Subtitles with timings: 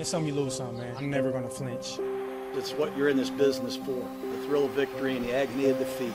[0.00, 0.96] It's some you lose some, man.
[0.96, 1.98] I'm never gonna flinch.
[2.54, 4.02] It's what you're in this business for.
[4.32, 6.14] The thrill of victory and the agony of defeat.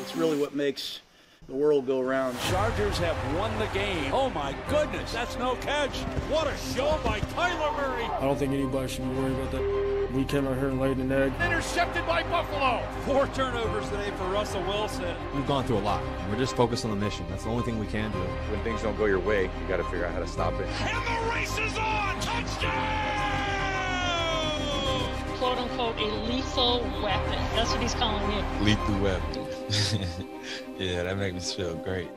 [0.00, 1.00] It's really what makes
[1.48, 2.38] the world go round.
[2.42, 4.14] Chargers have won the game.
[4.14, 5.96] Oh my goodness, that's no catch.
[6.30, 8.04] What a show by Kyler Murray.
[8.04, 9.83] I don't think anybody should be worried about that.
[10.14, 11.32] We came out here and laid an egg.
[11.44, 12.86] Intercepted by Buffalo.
[13.04, 15.16] Four turnovers today for Russell Wilson.
[15.34, 16.04] We've gone through a lot.
[16.30, 17.26] We're just focused on the mission.
[17.28, 18.18] That's the only thing we can do.
[18.18, 20.68] When things don't go your way, you got to figure out how to stop it.
[20.68, 22.20] And the race is on.
[22.20, 23.24] Touchdown!
[25.38, 27.38] quote unquote a lethal weapon.
[27.56, 28.62] That's what he's calling it.
[28.62, 29.46] Lethal weapon.
[30.78, 32.08] yeah, that makes me feel great.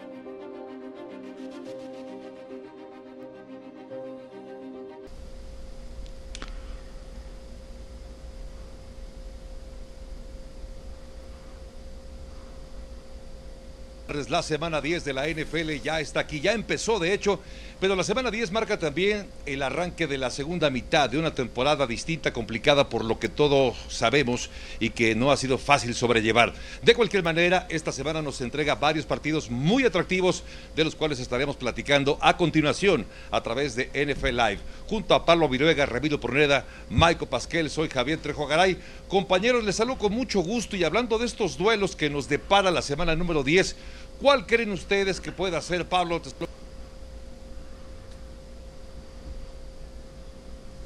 [14.18, 17.40] La semana 10 de la NFL ya está aquí, ya empezó de hecho,
[17.80, 21.86] pero la semana 10 marca también el arranque de la segunda mitad de una temporada
[21.86, 26.56] distinta, complicada por lo que todos sabemos y que no ha sido fácil sobrellevar.
[26.82, 30.44] De cualquier manera, esta semana nos entrega varios partidos muy atractivos,
[30.76, 34.60] de los cuales estaremos platicando a continuación a través de NFL Live.
[34.88, 38.80] Junto a Pablo Viruega, Remiro Porneda, Maico Pasquel, soy Javier Trejo Garay.
[39.08, 42.82] Compañeros, les saludo con mucho gusto y hablando de estos duelos que nos depara la
[42.82, 43.76] semana número 10,
[44.22, 46.22] ¿Cuál creen ustedes que pueda ser Pablo?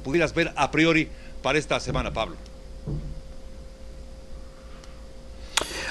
[0.04, 1.08] Pudieras ver a priori
[1.42, 2.36] para esta semana, Pablo.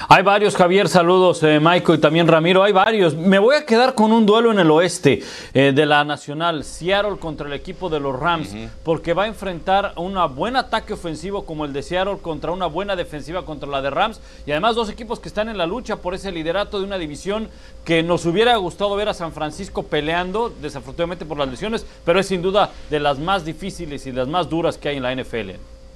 [0.08, 3.14] Hay varios, Javier, saludos, eh, Maico y también Ramiro, hay varios.
[3.14, 5.22] Me voy a quedar con un duelo en el oeste
[5.54, 9.92] eh, de la Nacional, Seattle contra el equipo de los Rams, porque va a enfrentar
[9.96, 13.90] un buen ataque ofensivo como el de Seattle contra una buena defensiva contra la de
[13.90, 16.98] Rams, y además dos equipos que están en la lucha por ese liderato de una
[16.98, 17.48] división
[17.84, 22.26] que nos hubiera gustado ver a San Francisco peleando, desafortunadamente por las lesiones, pero es
[22.26, 25.50] sin duda de las más difíciles y las más duras que hay en la NFL.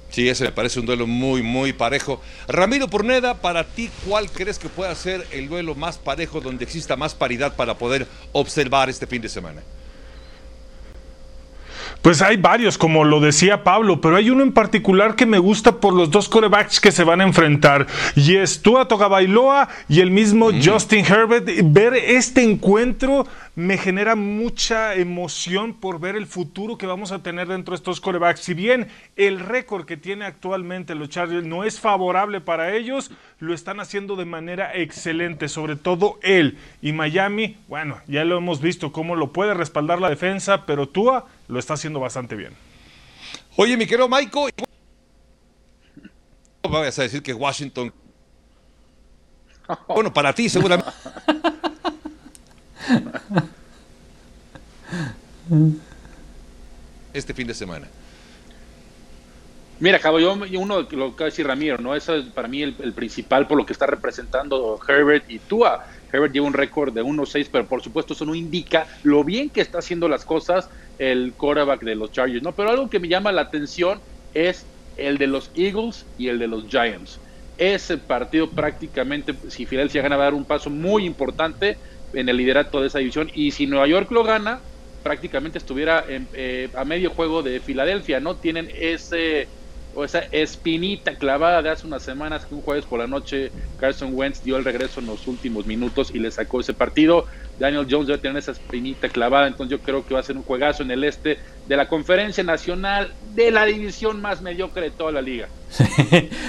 [0.09, 2.21] Sí, ese me parece un duelo muy, muy parejo.
[2.47, 6.95] Ramiro Porneda, para ti, ¿cuál crees que pueda ser el duelo más parejo donde exista
[6.95, 9.61] más paridad para poder observar este fin de semana?
[12.01, 15.79] Pues hay varios, como lo decía Pablo, pero hay uno en particular que me gusta
[15.79, 17.87] por los dos corebacks que se van a enfrentar.
[18.15, 21.49] Y es Tua Togabailoa y el mismo Justin Herbert.
[21.63, 27.47] Ver este encuentro me genera mucha emoción por ver el futuro que vamos a tener
[27.47, 28.41] dentro de estos corebacks.
[28.41, 33.09] Si bien el récord que tiene actualmente los Chargers no es favorable para ellos,
[33.39, 36.59] lo están haciendo de manera excelente, sobre todo él.
[36.83, 41.25] Y Miami, bueno, ya lo hemos visto cómo lo puede respaldar la defensa, pero Tua
[41.47, 42.53] lo está haciendo bastante bien.
[43.55, 44.53] Oye, mi querido Michael,
[46.63, 47.91] no vayas a decir que Washington.
[49.87, 50.91] Bueno, para ti seguramente.
[57.13, 57.87] este fin de semana.
[59.79, 61.93] Mira, Cabo, yo uno lo que va a decir Ramiro, ¿no?
[61.93, 65.85] Eso es para mí el, principal por lo que está representando Herbert y Tua.
[66.11, 69.61] Herbert lleva un récord de 1-6, pero por supuesto eso no indica lo bien que
[69.61, 72.53] está haciendo las cosas el quarterback de los Chargers, ¿no?
[72.53, 73.99] Pero algo que me llama la atención
[74.33, 74.65] es
[74.95, 77.19] el de los Eagles y el de los Giants.
[77.59, 81.77] Ese partido prácticamente, si Filadelfia gana, va a dar un paso muy importante
[82.13, 83.29] en el liderato de esa división.
[83.33, 84.61] Y si Nueva York lo gana,
[85.03, 88.37] prácticamente estuviera eh, a medio juego de Filadelfia, ¿no?
[88.37, 89.47] Tienen ese
[89.93, 94.11] o esa espinita clavada de hace unas semanas que un jueves por la noche Carson
[94.13, 97.25] Wentz dio el regreso en los últimos minutos y le sacó ese partido.
[97.59, 100.43] Daniel Jones debe tener esa espinita clavada, entonces yo creo que va a ser un
[100.43, 101.37] juegazo en el este
[101.67, 105.49] de la conferencia nacional de la división más mediocre de toda la liga.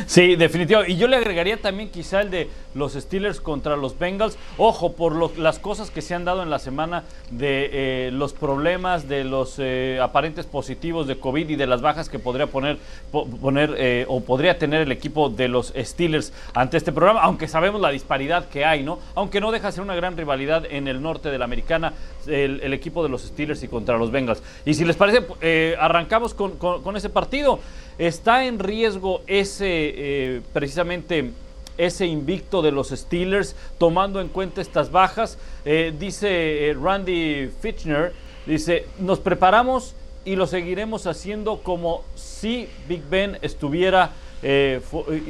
[0.06, 0.82] Sí, definitivo.
[0.86, 4.38] Y yo le agregaría también quizá el de los Steelers contra los Bengals.
[4.56, 9.08] Ojo, por las cosas que se han dado en la semana de eh, los problemas,
[9.08, 12.78] de los eh, aparentes positivos de COVID y de las bajas que podría poner,
[13.10, 17.80] poner eh, o podría tener el equipo de los Steelers ante este programa, aunque sabemos
[17.80, 19.00] la disparidad que hay, ¿no?
[19.16, 21.92] Aunque no deja ser una gran rivalidad en el norte de la americana,
[22.26, 24.42] el, equipo de los Steelers y contra los Bengals.
[24.64, 27.60] Y si les parece, eh, arrancamos con, ese partido.
[27.98, 31.32] Está en riesgo ese, eh, precisamente,
[31.76, 35.38] ese invicto de los Steelers, tomando en cuenta estas bajas.
[35.64, 38.12] Eh, dice Randy Fitchner,
[38.46, 44.12] dice, nos preparamos y lo seguiremos haciendo como si Big Ben estuviera
[44.42, 44.80] eh,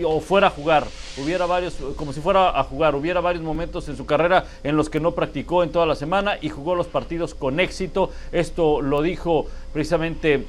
[0.05, 3.97] o fuera a jugar, hubiera varios, como si fuera a jugar, hubiera varios momentos en
[3.97, 7.35] su carrera en los que no practicó en toda la semana y jugó los partidos
[7.35, 8.11] con éxito.
[8.33, 10.45] Esto lo dijo precisamente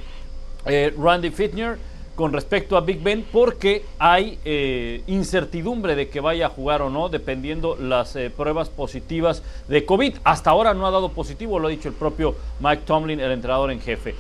[0.66, 1.78] eh, Randy Fitner
[2.16, 6.90] con respecto a Big Ben porque hay eh, incertidumbre de que vaya a jugar o
[6.90, 10.16] no dependiendo las pruebas positivas de COVID.
[10.26, 13.72] Hasta ahora no ha dado positivo, lo ha dicho el propio Mike Tomlin, el entrenador
[13.72, 14.16] en jefe.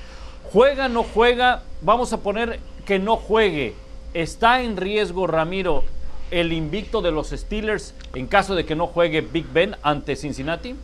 [0.51, 1.63] ¿Juega, no juega?
[1.81, 3.75] Vamos a poner que no juegue.
[4.15, 5.83] ¿Está en riesgo, Ramiro,
[6.31, 10.75] el invicto de los Steelers en caso de que no juegue Big Ben ante Cincinnati?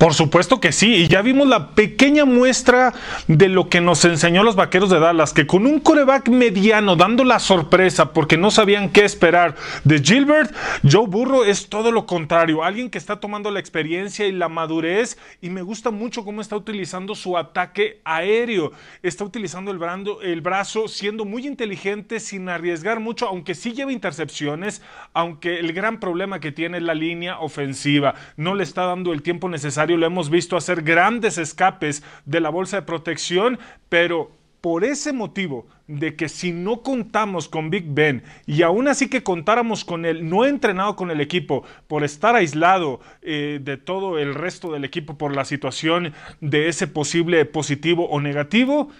[0.00, 2.94] Por supuesto que sí, y ya vimos la pequeña muestra
[3.28, 7.22] de lo que nos enseñó los vaqueros de Dallas, que con un coreback mediano dando
[7.22, 10.54] la sorpresa porque no sabían qué esperar de Gilbert,
[10.90, 15.18] Joe Burrow es todo lo contrario, alguien que está tomando la experiencia y la madurez,
[15.42, 20.40] y me gusta mucho cómo está utilizando su ataque aéreo, está utilizando el, brando, el
[20.40, 24.80] brazo, siendo muy inteligente, sin arriesgar mucho, aunque sí lleva intercepciones,
[25.12, 29.20] aunque el gran problema que tiene es la línea ofensiva, no le está dando el
[29.20, 33.58] tiempo necesario lo hemos visto hacer grandes escapes de la bolsa de protección,
[33.88, 39.08] pero por ese motivo de que si no contamos con Big Ben y aún así
[39.08, 44.18] que contáramos con él, no entrenado con el equipo, por estar aislado eh, de todo
[44.18, 48.90] el resto del equipo por la situación de ese posible positivo o negativo,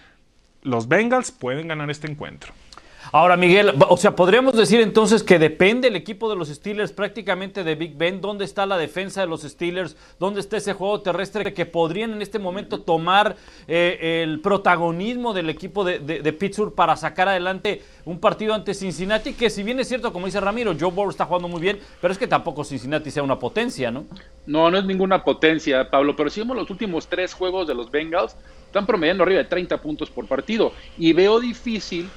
[0.62, 2.52] los Bengals pueden ganar este encuentro.
[3.12, 7.64] Ahora, Miguel, o sea, podríamos decir entonces que depende el equipo de los Steelers prácticamente
[7.64, 8.20] de Big Ben.
[8.20, 9.96] ¿Dónde está la defensa de los Steelers?
[10.20, 13.34] ¿Dónde está ese juego terrestre que podrían en este momento tomar
[13.66, 19.32] eh, el protagonismo del equipo de, de, Pittsburgh para sacar adelante un partido ante Cincinnati?
[19.32, 22.12] Que si bien es cierto, como dice Ramiro, Joe Burrow está jugando muy bien, pero
[22.12, 24.06] es que tampoco Cincinnati sea una potencia, ¿no?
[24.46, 27.90] No, no es ninguna potencia, Pablo, pero si vemos los últimos tres juegos de los
[27.90, 28.36] Bengals,
[28.66, 30.72] están promediando arriba de 30 puntos por partido.
[30.96, 32.08] Y veo difícil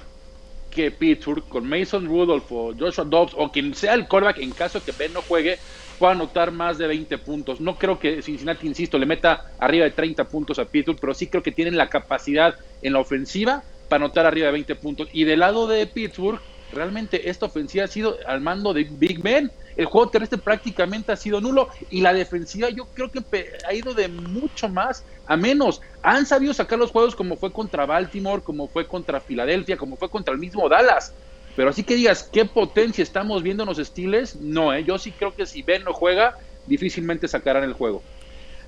[0.74, 4.84] que Pittsburgh con Mason Rudolph o Joshua Dobbs o quien sea el quarterback en caso
[4.84, 5.58] que Ben no juegue
[6.00, 7.62] pueda anotar más de 20 puntos.
[7.62, 11.28] No creo que Cincinnati, insisto, le meta arriba de 30 puntos a Pittsburgh, pero sí
[11.28, 15.08] creo que tienen la capacidad en la ofensiva para anotar arriba de 20 puntos.
[15.14, 16.42] Y del lado de Pittsburgh,
[16.72, 19.52] realmente esta ofensiva ha sido al mando de Big Ben.
[19.76, 23.24] El juego terrestre prácticamente ha sido nulo y la defensiva yo creo que
[23.68, 25.82] ha ido de mucho más a menos.
[26.02, 30.10] Han sabido sacar los juegos como fue contra Baltimore, como fue contra Filadelfia, como fue
[30.10, 31.14] contra el mismo Dallas.
[31.56, 34.36] Pero así que digas, ¿qué potencia estamos viendo en los Steelers?
[34.38, 34.84] No, ¿eh?
[34.84, 38.02] yo sí creo que si Ben no juega, difícilmente sacarán el juego.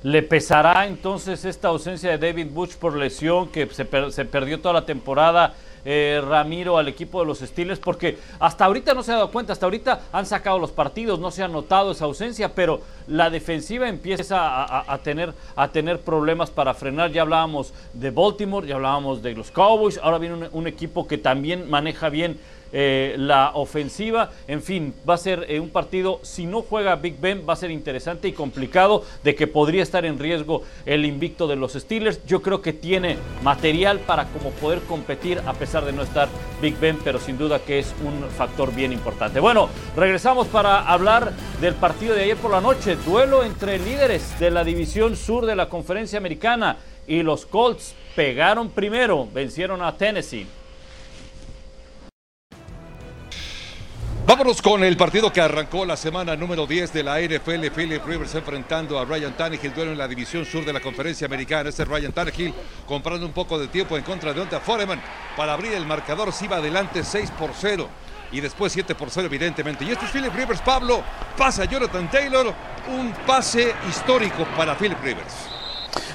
[0.03, 4.85] ¿Le pesará entonces esta ausencia de David Butch por lesión que se perdió toda la
[4.85, 5.55] temporada?
[5.87, 9.53] Eh, Ramiro al equipo de los Steelers, porque hasta ahorita no se ha dado cuenta,
[9.53, 13.87] hasta ahorita han sacado los partidos, no se ha notado esa ausencia, pero la defensiva
[13.87, 17.11] empieza a, tener, a tener problemas para frenar.
[17.11, 21.69] Ya hablábamos de Baltimore, ya hablábamos de los Cowboys, ahora viene un equipo que también
[21.69, 22.39] maneja bien
[22.71, 24.31] eh, la ofensiva.
[24.47, 27.57] En fin, va a ser eh, un partido, si no juega Big Ben, va a
[27.57, 32.25] ser interesante y complicado de que podría estar en riesgo el invicto de los Steelers.
[32.25, 36.27] Yo creo que tiene material para como poder competir a pesar de no estar
[36.61, 39.39] Big Ben, pero sin duda que es un factor bien importante.
[39.39, 44.51] Bueno, regresamos para hablar del partido de ayer por la noche, duelo entre líderes de
[44.51, 46.77] la división sur de la conferencia americana
[47.07, 50.47] y los Colts pegaron primero, vencieron a Tennessee.
[54.27, 57.67] Vámonos con el partido que arrancó la semana número 10 de la NFL.
[57.75, 61.69] Philip Rivers enfrentando a Ryan Tannehill, duelo en la división sur de la conferencia americana.
[61.69, 62.51] Este es Ryan Tannehill
[62.87, 64.99] comprando un poco de tiempo en contra de Onta Foreman
[65.37, 66.33] para abrir el marcador.
[66.33, 67.87] Se iba adelante 6 por 0
[68.31, 69.85] y después 7 por 0 evidentemente.
[69.85, 71.03] Y este es Philip Rivers, Pablo,
[71.37, 72.51] pasa a Jonathan Taylor,
[72.87, 75.54] un pase histórico para Philip Rivers.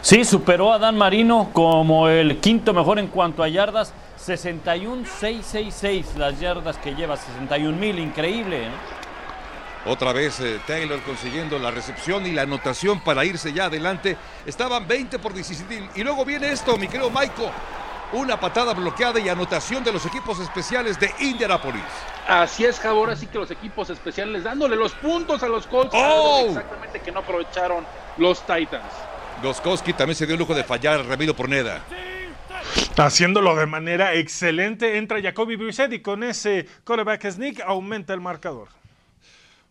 [0.02, 3.92] Sí, superó a Dan Marino como el quinto mejor en cuanto a yardas
[4.24, 8.68] 61-666 las yardas que lleva, 61 mil, increíble.
[9.86, 14.18] Otra vez eh, Taylor consiguiendo la recepción y la anotación para irse ya adelante.
[14.44, 15.90] Estaban 20 por 17.
[15.94, 17.50] Y luego viene esto, mi querido Maiko.
[18.12, 21.84] Una patada bloqueada y anotación de los equipos especiales de Indianapolis.
[22.28, 25.94] Así es, Jabor, así que los equipos especiales dándole los puntos a los Colts.
[25.94, 26.46] ¡Oh!
[26.48, 27.86] Exactamente que no aprovecharon
[28.18, 28.92] los Titans.
[29.42, 31.84] Goskowski también se dio el lujo de fallar, Ramiro Porneda.
[32.96, 38.68] Haciéndolo de manera excelente, entra Jacoby Brissett y con ese quarterback sneak aumenta el marcador.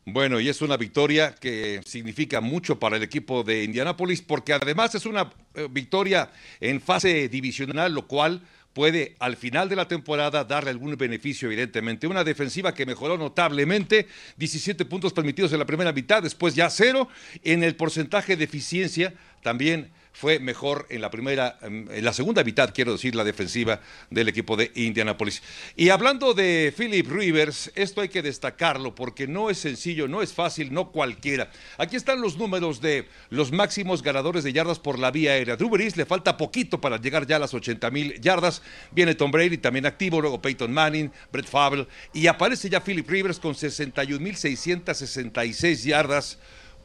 [0.06, 4.96] Bueno, y es una victoria que significa mucho para el equipo de Indianápolis porque además
[4.96, 8.42] es una eh, victoria en fase divisional, lo cual
[8.74, 12.08] puede al final de la temporada darle algún beneficio, evidentemente.
[12.08, 14.08] Una defensiva que mejoró notablemente,
[14.38, 17.08] 17 puntos permitidos en la primera mitad, después ya cero.
[17.44, 22.74] En el porcentaje de eficiencia también fue mejor en la primera, en la segunda mitad,
[22.74, 25.42] quiero decir, la defensiva del equipo de Indianapolis.
[25.78, 30.34] Y hablando de Philip Rivers, esto hay que destacarlo porque no es sencillo, no es
[30.34, 31.50] fácil, no cualquiera.
[31.78, 35.56] Aquí están los números de los máximos ganadores de yardas por la vía aérea.
[35.56, 38.62] Drew Brees le falta poquito para llegar ya a las 80 mil yardas.
[38.92, 43.40] Viene Tom Brady también activo, luego Peyton Manning, Brett Favre y aparece ya Philip Rivers
[43.40, 46.40] con 61 mil 666 yardas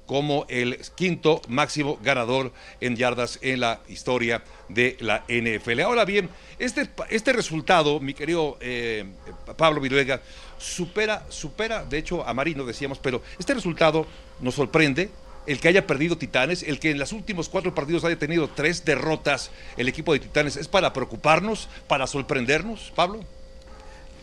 [0.06, 5.80] como el quinto máximo ganador en yardas en la historia de la NFL.
[5.80, 9.04] Ahora bien, este, este resultado, mi querido eh,
[9.56, 10.20] Pablo Viruega,
[10.58, 14.06] supera, supera, de hecho, a Marino decíamos, pero este resultado
[14.40, 15.10] nos sorprende,
[15.46, 18.84] el que haya perdido Titanes, el que en los últimos cuatro partidos haya tenido tres
[18.84, 23.20] derrotas el equipo de Titanes, ¿es para preocuparnos, para sorprendernos, Pablo?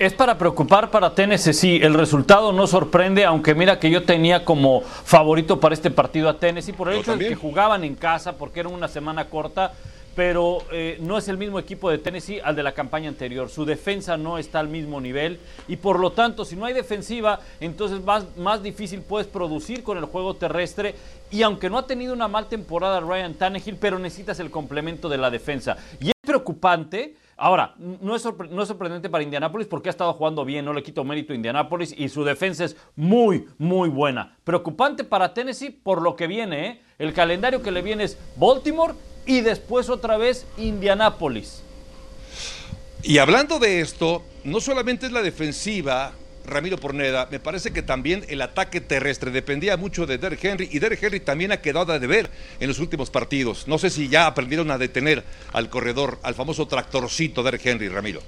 [0.01, 1.79] Es para preocupar para Tennessee, sí.
[1.79, 6.39] El resultado no sorprende, aunque mira que yo tenía como favorito para este partido a
[6.39, 9.73] Tennessee por el hecho de que jugaban en casa, porque era una semana corta,
[10.15, 13.47] pero eh, no es el mismo equipo de Tennessee al de la campaña anterior.
[13.51, 17.39] Su defensa no está al mismo nivel y por lo tanto, si no hay defensiva,
[17.59, 20.95] entonces más, más difícil puedes producir con el juego terrestre.
[21.29, 25.19] Y aunque no ha tenido una mal temporada Ryan Tannehill, pero necesitas el complemento de
[25.19, 25.77] la defensa.
[25.99, 30.45] Y es preocupante Ahora, no es, no es, sorprendente para Indianápolis porque ha estado jugando
[30.45, 34.37] bien, no le quito mérito a Indianápolis y su defensa es muy, muy buena.
[34.43, 36.81] Preocupante para Tennessee por lo que viene, ¿eh?
[36.99, 38.93] El calendario que le viene es Baltimore
[39.25, 41.63] y después otra vez Indianápolis.
[43.01, 46.11] Y hablando de esto, no solamente es la defensiva
[46.45, 50.79] Ramiro Porneda, me parece que también el ataque terrestre dependía mucho de Derrick Henry y
[50.79, 52.29] Derrick Henry también ha quedado a deber
[52.59, 53.67] en los últimos partidos.
[53.67, 58.21] No sé si ya aprendieron a detener al corredor, al famoso tractorcito Derrick Henry, Ramiro.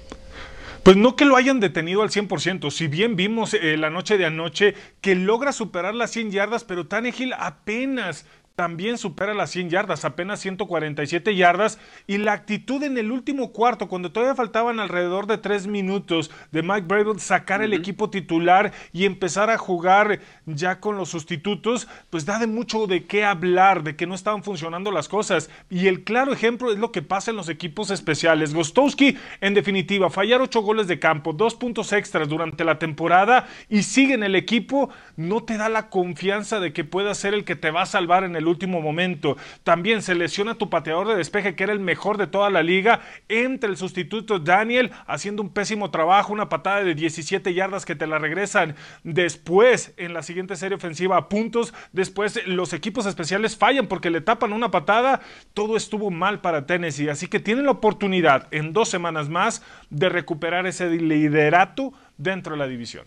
[0.84, 4.26] Pues no que lo hayan detenido al 100%, si bien vimos eh, la noche de
[4.26, 8.26] anoche que logra superar las 100 yardas, pero Tannehill apenas
[8.56, 11.78] también supera las 100 yardas, apenas 147 yardas.
[12.06, 16.62] Y la actitud en el último cuarto, cuando todavía faltaban alrededor de tres minutos de
[16.62, 22.26] Mike Brable sacar el equipo titular y empezar a jugar ya con los sustitutos, pues
[22.26, 25.50] da de mucho de qué hablar, de que no estaban funcionando las cosas.
[25.68, 28.54] Y el claro ejemplo es lo que pasa en los equipos especiales.
[28.54, 33.82] Gostowski, en definitiva, fallar ocho goles de campo, dos puntos extras durante la temporada y
[33.82, 37.56] sigue en el equipo, no te da la confianza de que pueda ser el que
[37.56, 39.36] te va a salvar en el último momento.
[39.62, 43.00] También se lesiona tu pateador de despeje, que era el mejor de toda la liga.
[43.28, 48.06] Entre el sustituto Daniel, haciendo un pésimo trabajo, una patada de 17 yardas que te
[48.06, 51.74] la regresan después en la siguiente serie ofensiva a puntos.
[51.92, 55.20] Después los equipos especiales fallan porque le tapan una patada.
[55.52, 57.08] Todo estuvo mal para Tennessee.
[57.08, 62.58] Así que tienen la oportunidad en dos semanas más de recuperar ese liderato dentro de
[62.58, 63.06] la división.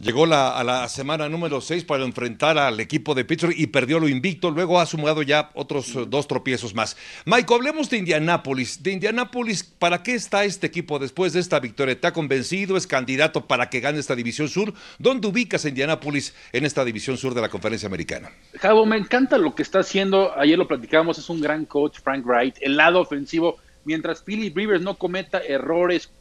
[0.00, 4.06] Llegó a la semana número 6 para enfrentar al equipo de Pittsburgh y perdió lo
[4.06, 4.52] invicto.
[4.52, 6.96] Luego ha sumado ya otros dos tropiezos más.
[7.24, 8.80] Mike, hablemos de Indianápolis.
[8.80, 12.00] De Indianápolis, ¿para qué está este equipo después de esta victoria?
[12.00, 12.76] ¿Te ha convencido?
[12.76, 14.72] ¿Es candidato para que gane esta división sur?
[15.00, 18.30] ¿Dónde ubicas a Indianápolis en esta división sur de la conferencia americana?
[18.60, 20.32] Javo, me encanta lo que está haciendo.
[20.38, 22.54] Ayer lo platicábamos, es un gran coach, Frank Wright.
[22.60, 26.12] El lado ofensivo, mientras Philip Rivers no cometa errores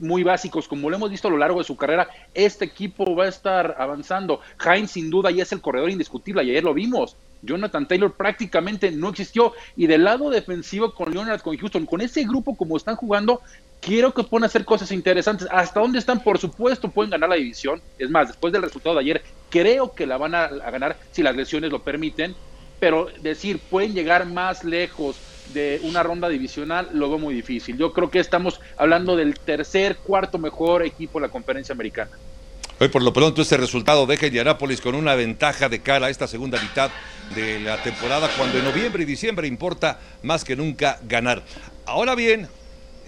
[0.00, 3.24] muy básicos, como lo hemos visto a lo largo de su carrera, este equipo va
[3.24, 4.40] a estar avanzando.
[4.64, 7.16] Heinz sin duda ya es el corredor indiscutible, ayer lo vimos.
[7.42, 9.52] Jonathan Taylor prácticamente no existió.
[9.76, 13.40] Y del lado defensivo con Leonard, con Houston, con ese grupo como están jugando,
[13.80, 15.46] quiero que puedan hacer cosas interesantes.
[15.50, 16.20] ¿Hasta dónde están?
[16.20, 17.80] Por supuesto, pueden ganar la división.
[17.98, 21.36] Es más, después del resultado de ayer, creo que la van a ganar si las
[21.36, 22.34] lesiones lo permiten.
[22.80, 25.16] Pero decir, pueden llegar más lejos
[25.52, 27.76] de una ronda divisional lo veo muy difícil.
[27.76, 32.10] Yo creo que estamos hablando del tercer, cuarto mejor equipo de la conferencia americana.
[32.78, 36.10] Hoy por lo pronto este resultado deja a Indianápolis con una ventaja de cara a
[36.10, 36.90] esta segunda mitad
[37.34, 41.42] de la temporada cuando en noviembre y diciembre importa más que nunca ganar.
[41.86, 42.48] Ahora bien,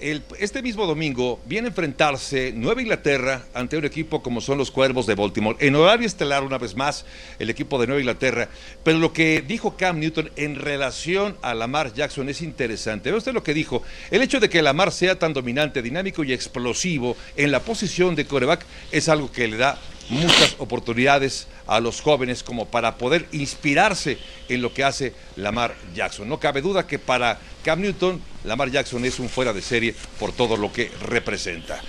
[0.00, 5.06] este mismo domingo viene a enfrentarse Nueva Inglaterra ante un equipo como son los Cuervos
[5.06, 5.56] de Baltimore.
[5.60, 7.04] En horario estelar, una vez más,
[7.38, 8.48] el equipo de Nueva Inglaterra.
[8.84, 13.10] Pero lo que dijo Cam Newton en relación a Lamar Jackson es interesante.
[13.10, 13.82] Ve usted lo que dijo.
[14.10, 18.26] El hecho de que Lamar sea tan dominante, dinámico y explosivo en la posición de
[18.26, 19.78] coreback es algo que le da
[20.10, 26.28] muchas oportunidades a los jóvenes como para poder inspirarse en lo que hace Lamar Jackson.
[26.28, 30.32] No cabe duda que para Cam Newton, Lamar Jackson es un fuera de serie por
[30.32, 31.80] todo lo que representa.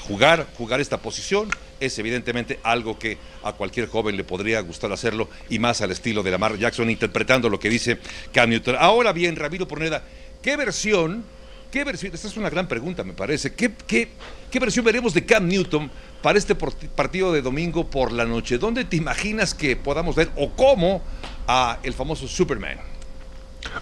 [0.00, 5.28] Jugar, jugar esta posición es evidentemente algo que a cualquier joven le podría gustar hacerlo
[5.50, 7.98] y más al estilo de Lamar Jackson interpretando lo que dice
[8.32, 8.76] Cam Newton.
[8.78, 10.02] Ahora bien, Ramiro Porneda,
[10.42, 11.24] ¿qué versión
[11.70, 12.14] ¿Qué versión?
[12.14, 13.52] Esta es una gran pregunta, me parece.
[13.52, 14.08] ¿Qué, qué,
[14.50, 15.90] qué versión veremos de Cam Newton
[16.22, 18.58] para este partido de domingo por la noche?
[18.58, 21.02] ¿Dónde te imaginas que podamos ver o cómo
[21.46, 22.78] a el famoso Superman?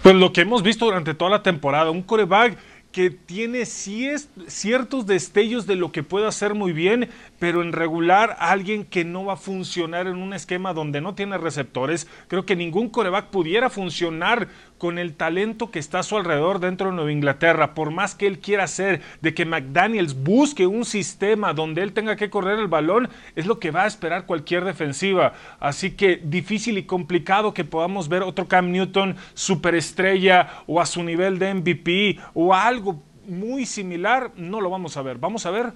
[0.01, 2.57] Pues lo que hemos visto durante toda la temporada, un coreback
[2.91, 8.85] que tiene ciertos destellos de lo que puede hacer muy bien, pero en regular alguien
[8.85, 12.07] que no va a funcionar en un esquema donde no tiene receptores.
[12.27, 16.89] Creo que ningún coreback pudiera funcionar con el talento que está a su alrededor dentro
[16.89, 17.73] de Nueva Inglaterra.
[17.73, 22.15] Por más que él quiera hacer de que McDaniels busque un sistema donde él tenga
[22.15, 25.33] que correr el balón, es lo que va a esperar cualquier defensiva.
[25.59, 31.03] Así que difícil y complicado que podamos ver otro Cam Newton superestrella o a su
[31.03, 35.17] nivel de MVP o algo muy similar, no lo vamos a ver.
[35.17, 35.73] Vamos a ver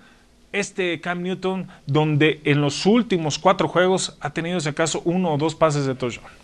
[0.52, 5.38] este Cam Newton donde en los últimos cuatro juegos ha tenido ese caso uno o
[5.38, 6.41] dos pases de touchdown.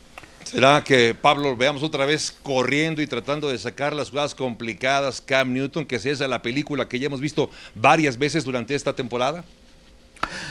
[0.51, 5.51] ¿Será que Pablo veamos otra vez corriendo y tratando de sacar las jugadas complicadas Cam
[5.51, 9.43] Newton, que es esa la película que ya hemos visto varias veces durante esta temporada?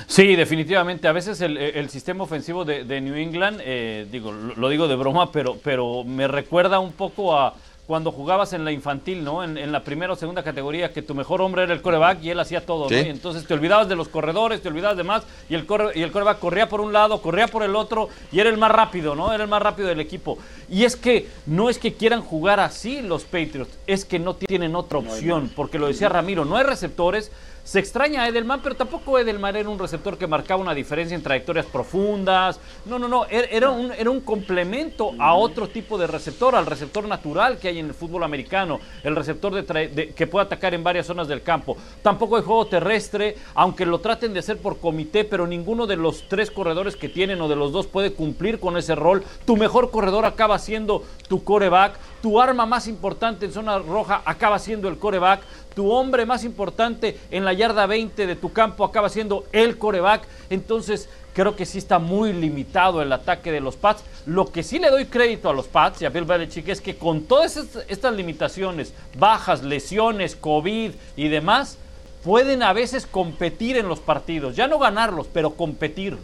[0.07, 1.09] Sí, definitivamente.
[1.09, 4.87] A veces el, el sistema ofensivo de, de New England, eh, digo, lo, lo, digo
[4.87, 7.55] de broma, pero, pero me recuerda un poco a
[7.87, 9.45] cuando jugabas en la infantil, ¿no?
[9.45, 12.31] En, en la primera o segunda categoría, que tu mejor hombre era el coreback y
[12.31, 12.89] él hacía todo, ¿no?
[12.89, 12.97] Sí.
[12.97, 16.03] Y entonces te olvidabas de los corredores, te olvidabas de más, y el, core, y
[16.03, 19.15] el coreback corría por un lado, corría por el otro, y era el más rápido,
[19.15, 19.33] ¿no?
[19.33, 20.37] Era el más rápido del equipo.
[20.69, 24.75] Y es que no es que quieran jugar así los Patriots, es que no tienen
[24.75, 27.31] otra opción, porque lo decía Ramiro, no hay receptores.
[27.67, 31.23] Se extraña a Edelman, pero tampoco Edelman era un receptor que marcaba una diferencia en
[31.23, 32.61] trayectorias profundas.
[32.85, 33.25] No, no, no.
[33.25, 37.67] er, Era un, era un complemento a otro tipo de receptor, al receptor natural que
[37.67, 41.43] hay en el fútbol americano, el receptor de que puede atacar en varias zonas del
[41.43, 41.77] campo.
[42.03, 46.29] Tampoco hay juego terrestre, aunque lo traten de hacer por comité, pero ninguno de los
[46.29, 49.25] tres corredores que tienen o de los dos puede cumplir con ese rol.
[49.45, 51.99] Tu mejor corredor acaba siendo tu coreback.
[52.23, 55.43] Tu arma más importante en zona roja acaba siendo el coreback.
[55.77, 60.27] Tu hombre más importante en la yarda 20 de tu campo acaba siendo el coreback.
[60.49, 64.03] Entonces, creo que sí está muy limitado el ataque de los Pats.
[64.25, 66.97] Lo que sí le doy crédito a los Pats y a Bill Belichick es que
[66.97, 71.77] con todas estas, limitaciones, bajas, lesiones, COVID y demás,
[72.25, 74.57] pueden a veces competir en los partidos.
[74.57, 76.17] Ya no ganarlos, pero competir.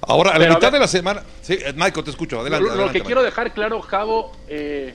[0.00, 1.22] Ahora, a la Pero a mitad ver- de la semana.
[1.40, 2.40] Sí, eh, Michael, te escucho.
[2.40, 2.62] Adelante.
[2.64, 3.06] lo, lo adelante, que Michael.
[3.06, 4.92] quiero dejar claro, Javo, eh,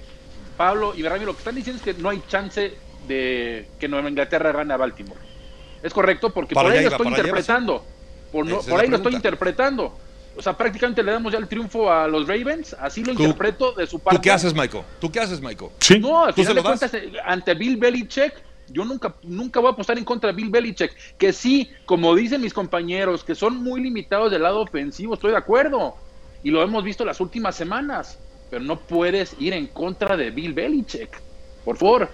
[0.58, 2.74] Pablo y Ramiro, lo que están diciendo es que no hay chance
[3.08, 5.20] de que Nueva Inglaterra gane a Baltimore.
[5.84, 7.86] Es correcto, porque Para por ahí lo iba, estoy iba, interpretando.
[8.32, 9.98] Por, no- por ahí lo estoy interpretando.
[10.38, 12.74] O sea, prácticamente le damos ya el triunfo a los Ravens.
[12.80, 14.18] Así lo interpreto de su parte.
[14.18, 14.84] ¿Tú qué haces, Michael?
[15.00, 15.72] ¿Tú qué haces, Michael?
[15.80, 16.00] Sí.
[16.00, 18.34] No, al ¿Tú final se de cuentas, eh, ante Bill Belichick,
[18.70, 20.96] yo nunca, nunca voy a apostar en contra de Bill Belichick.
[21.18, 25.38] Que sí, como dicen mis compañeros, que son muy limitados del lado ofensivo, estoy de
[25.38, 25.96] acuerdo.
[26.44, 28.18] Y lo hemos visto las últimas semanas.
[28.50, 31.10] Pero no puedes ir en contra de Bill Belichick.
[31.66, 32.10] Por favor.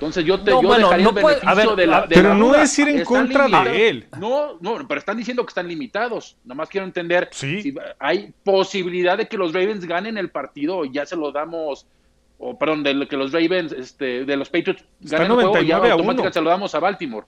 [0.00, 2.14] Entonces yo te No, yo bueno, dejaría no el puede- beneficio ver, de la de
[2.14, 2.62] pero la no duda.
[2.62, 4.06] es ir en Están contra de él.
[4.18, 6.38] No, no, pero están diciendo que están limitados.
[6.42, 7.60] Nomás quiero entender Sí.
[7.60, 11.86] si hay posibilidad de que los Ravens ganen el partido y ya se lo damos
[12.38, 15.76] o perdón, de lo que los Ravens, este, de los Patriots ganen el juego, ya
[15.76, 16.32] 99 a automáticamente 1.
[16.32, 17.26] se lo damos a Baltimore.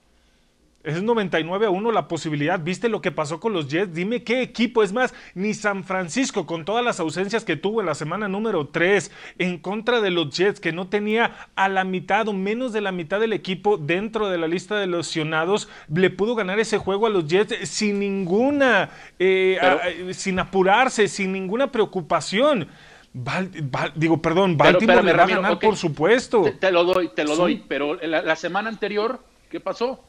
[0.83, 2.59] Es 99 a 1 la posibilidad.
[2.59, 3.93] ¿Viste lo que pasó con los Jets?
[3.93, 4.83] Dime qué equipo.
[4.83, 8.67] Es más, ni San Francisco, con todas las ausencias que tuvo en la semana número
[8.67, 12.81] 3, en contra de los Jets, que no tenía a la mitad o menos de
[12.81, 17.07] la mitad del equipo dentro de la lista de lesionados, le pudo ganar ese juego
[17.07, 19.73] a los Jets sin ninguna, eh, Pero-
[20.07, 22.67] a- a- sin apurarse, sin ninguna preocupación.
[23.13, 26.41] Val- Val- digo, perdón, Pero, Baltimore espérame, le va a ganar, por supuesto.
[26.43, 27.37] Te, te lo doy, te lo Sí.
[27.37, 29.19] doy, pero la, la semana anterior,
[29.49, 30.03] ¿qué pasó?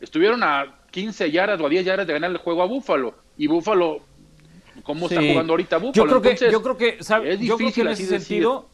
[0.00, 3.14] Estuvieron a 15 yardas o a 10 yardas de ganar el juego a Búfalo.
[3.36, 4.00] Y Búfalo,
[4.82, 5.92] ¿cómo está jugando ahorita Búfalo?
[5.94, 7.34] Yo creo que, Entonces, yo creo que, ¿sabe?
[7.34, 8.68] es yo creo que difícil en así ese sentido,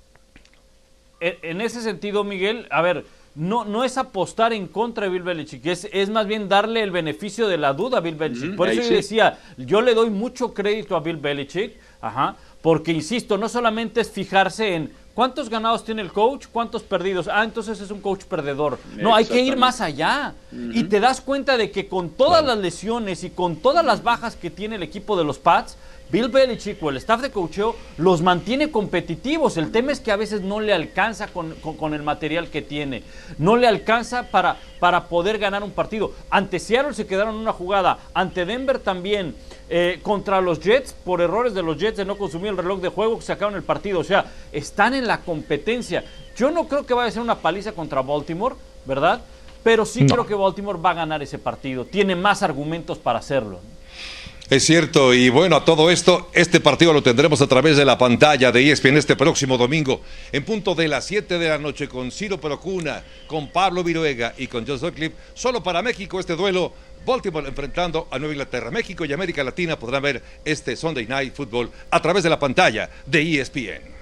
[1.20, 3.04] en, en ese sentido, Miguel, a ver,
[3.34, 6.90] no, no es apostar en contra de Bill Belichick, es, es más bien darle el
[6.90, 8.56] beneficio de la duda a Bill Belichick.
[8.56, 8.94] Por eso yo sí.
[8.94, 14.10] decía, yo le doy mucho crédito a Bill Belichick, ajá, porque insisto, no solamente es
[14.10, 17.28] fijarse en cuántos ganados tiene el coach, cuántos perdidos.
[17.28, 18.78] Ah, entonces es un coach perdedor.
[18.96, 20.32] No, hay que ir más allá.
[20.50, 24.34] Y te das cuenta de que con todas las lesiones y con todas las bajas
[24.34, 25.76] que tiene el equipo de los Pats,
[26.10, 29.56] Bill Belichick o el staff de coacheo los mantiene competitivos.
[29.56, 32.62] El tema es que a veces no le alcanza con, con- con el material que
[32.62, 33.02] tiene.
[33.38, 36.12] No le alcanza para, para poder ganar un partido.
[36.30, 37.98] Ante Seattle se quedaron en una jugada.
[38.14, 39.34] Ante Denver también.
[39.72, 42.88] Eh, contra los Jets, por errores de los Jets de no consumir el reloj de
[42.88, 44.00] juego, sacaron el partido.
[44.00, 46.04] O sea, están en la competencia.
[46.36, 49.20] Yo no creo que vaya a ser una paliza contra Baltimore, ¿verdad?
[49.62, 50.14] Pero sí No.
[50.14, 51.84] creo que Baltimore va a ganar ese partido.
[51.84, 53.60] Tiene más argumentos para hacerlo.
[54.50, 57.96] Es cierto, y bueno, a todo esto, este partido lo tendremos a través de la
[57.96, 62.10] pantalla de ESPN este próximo domingo, en punto de las 7 de la noche, con
[62.10, 65.14] Ciro Procuna, con Pablo Viruega y con Josh Clip.
[65.34, 66.72] Solo para México este duelo,
[67.06, 68.72] Baltimore enfrentando a Nueva Inglaterra.
[68.72, 72.90] México y América Latina podrán ver este Sunday Night Football a través de la pantalla
[73.06, 73.99] de ESPN.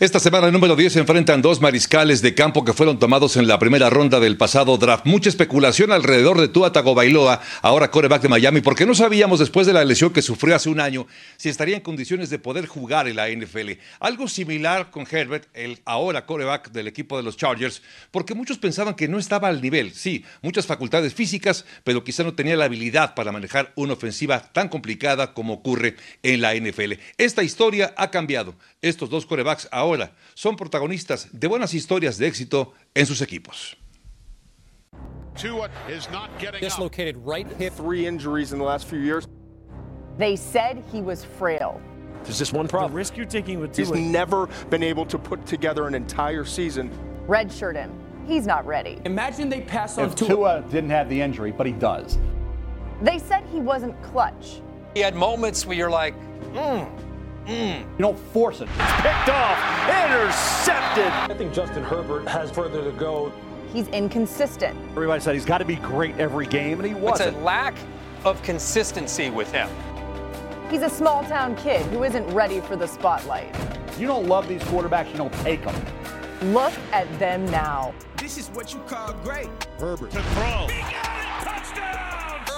[0.00, 3.58] Esta semana número 10 se enfrentan dos mariscales de campo que fueron tomados en la
[3.58, 5.04] primera ronda del pasado draft.
[5.04, 9.74] Mucha especulación alrededor de Tua Tagovailoa, ahora coreback de Miami, porque no sabíamos después de
[9.74, 13.16] la lesión que sufrió hace un año si estaría en condiciones de poder jugar en
[13.16, 13.72] la NFL.
[14.00, 18.94] Algo similar con Herbert, el ahora coreback del equipo de los Chargers, porque muchos pensaban
[18.94, 19.92] que no estaba al nivel.
[19.92, 24.70] Sí, muchas facultades físicas, pero quizá no tenía la habilidad para manejar una ofensiva tan
[24.70, 26.94] complicada como ocurre en la NFL.
[27.18, 28.54] Esta historia ha cambiado.
[28.80, 29.82] Estos dos corebacks ahora
[30.34, 33.76] son protagonistas de buenas historias de éxito en sus equipos.
[36.60, 37.72] Dislocated right hip.
[37.72, 39.26] Three injuries in the last few years.
[40.18, 41.80] They said he was frail.
[42.22, 42.92] There's just one problem.
[42.92, 46.90] The risk you're taking with He's never been able to put together an entire season.
[47.26, 47.92] Redshirt him.
[48.26, 48.98] He's not ready.
[49.04, 52.18] Imagine they pass on If Tua didn't have the injury, but he does.
[53.00, 54.60] They said he wasn't clutch.
[54.94, 56.14] He had moments where you're like,
[56.52, 56.88] mm,
[57.46, 57.80] mm.
[57.80, 58.68] You don't force it.
[58.78, 61.12] It's picked off, intercepted.
[61.30, 63.32] I think Justin Herbert has further to go.
[63.72, 64.76] He's inconsistent.
[64.90, 67.30] Everybody said he's got to be great every game, and he wasn't.
[67.30, 67.74] It's a lack
[68.24, 69.68] of consistency with him.
[70.70, 73.54] He's a small town kid who isn't ready for the spotlight.
[73.98, 75.74] You don't love these quarterbacks, you don't take them.
[76.52, 77.94] Look at them now.
[78.16, 79.48] This is what you call great.
[79.78, 81.11] Herbert to throw.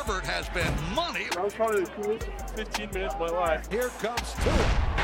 [0.05, 1.25] Herbert has been money.
[1.33, 3.71] That was probably the coolest 15 minutes of my life.
[3.71, 4.53] Here comes Tua.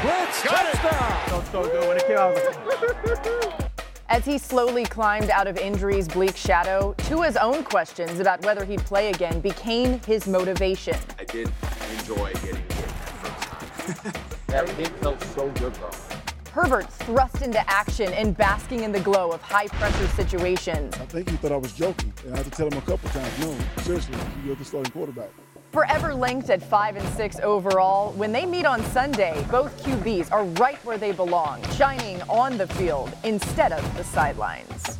[0.03, 1.23] Blitz got touchdown!
[1.23, 1.31] It.
[1.31, 3.71] Felt so good when it came out.
[4.11, 8.81] As he slowly climbed out of injury's bleak shadow, Tua's own questions about whether he'd
[8.81, 10.97] play again became his motivation.
[11.19, 11.51] I did
[11.99, 12.91] enjoy getting hit
[13.23, 14.13] first time.
[14.53, 16.10] Everything felt so good, though.
[16.53, 20.93] Herbert thrust into action and basking in the glow of high pressure situations.
[20.95, 22.13] I think he thought I was joking.
[22.25, 25.31] And I had to tell him a couple times, no, seriously, you're the starting quarterback.
[25.71, 30.45] Forever linked at 5 and 6 overall, when they meet on Sunday, both QBs are
[30.45, 34.99] right where they belong, shining on the field instead of the sidelines.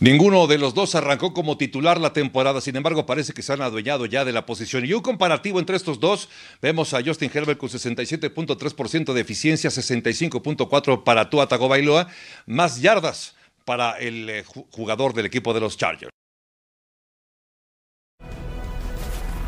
[0.00, 3.60] Ninguno de los dos arrancó como titular la temporada, sin embargo parece que se han
[3.60, 4.86] adueñado ya de la posición.
[4.86, 6.30] Y un comparativo entre estos dos,
[6.62, 12.08] vemos a Justin Herbert con 67.3% de eficiencia, 65.4% para Tua Tagovailoa,
[12.46, 13.36] más yardas
[13.66, 16.10] para el eh, jugador del equipo de los Chargers.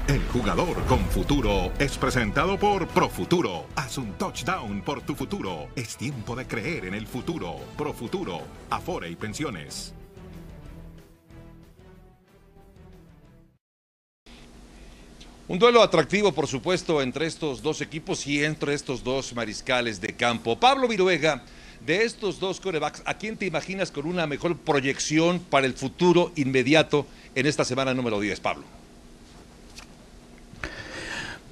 [0.07, 3.69] El jugador con futuro es presentado por Profuturo.
[3.75, 5.69] Haz un touchdown por tu futuro.
[5.77, 7.57] Es tiempo de creer en el futuro.
[7.79, 9.95] Profuturo, Afore y Pensiones.
[15.49, 20.15] Un duelo atractivo, por supuesto, entre estos dos equipos y entre estos dos mariscales de
[20.15, 20.59] campo.
[20.59, 21.43] Pablo Viruega,
[21.85, 26.31] de estos dos corebacks, ¿a quién te imaginas con una mejor proyección para el futuro
[26.37, 28.82] inmediato en esta semana número 10, Pablo?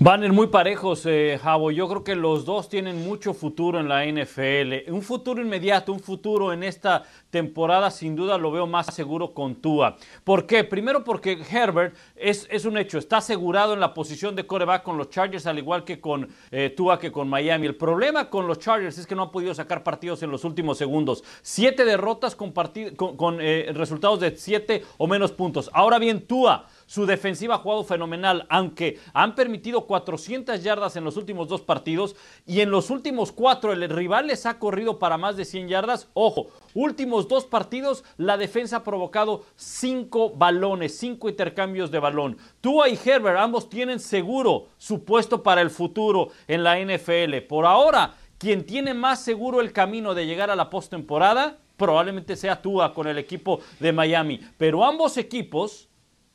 [0.02, 1.70] Van en muy parejos, eh, Javo.
[1.70, 4.90] Yo creo que los dos tienen mucho futuro en la NFL.
[4.90, 9.56] Un futuro inmediato, un futuro en esta temporada, sin duda lo veo más seguro con
[9.56, 9.98] Tua.
[10.24, 10.64] ¿Por qué?
[10.64, 14.96] Primero porque Herbert es, es un hecho, está asegurado en la posición de coreback con
[14.96, 17.66] los Chargers, al igual que con eh, Tua, que con Miami.
[17.66, 20.78] El problema con los Chargers es que no han podido sacar partidos en los últimos
[20.78, 21.22] segundos.
[21.42, 22.52] Siete derrotas con,
[22.96, 25.68] con, eh, resultados de siete o menos puntos.
[25.74, 26.66] Ahora bien, Tua.
[26.90, 32.16] Su defensiva ha jugado fenomenal, aunque han permitido 400 yardas en los últimos dos partidos
[32.48, 36.08] y en los últimos cuatro el rival les ha corrido para más de 100 yardas.
[36.14, 42.38] Ojo, últimos dos partidos la defensa ha provocado cinco balones, cinco intercambios de balón.
[42.60, 47.36] Tua y Herbert ambos tienen seguro su puesto para el futuro en la NFL.
[47.48, 52.60] Por ahora, quien tiene más seguro el camino de llegar a la postemporada probablemente sea
[52.60, 54.40] Tua con el equipo de Miami.
[54.58, 55.88] Pero ambos equipos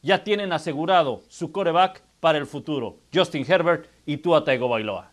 [0.05, 5.11] ya tienen asegurado su coreback para el futuro, Justin Herbert y Tua Tagovailoa.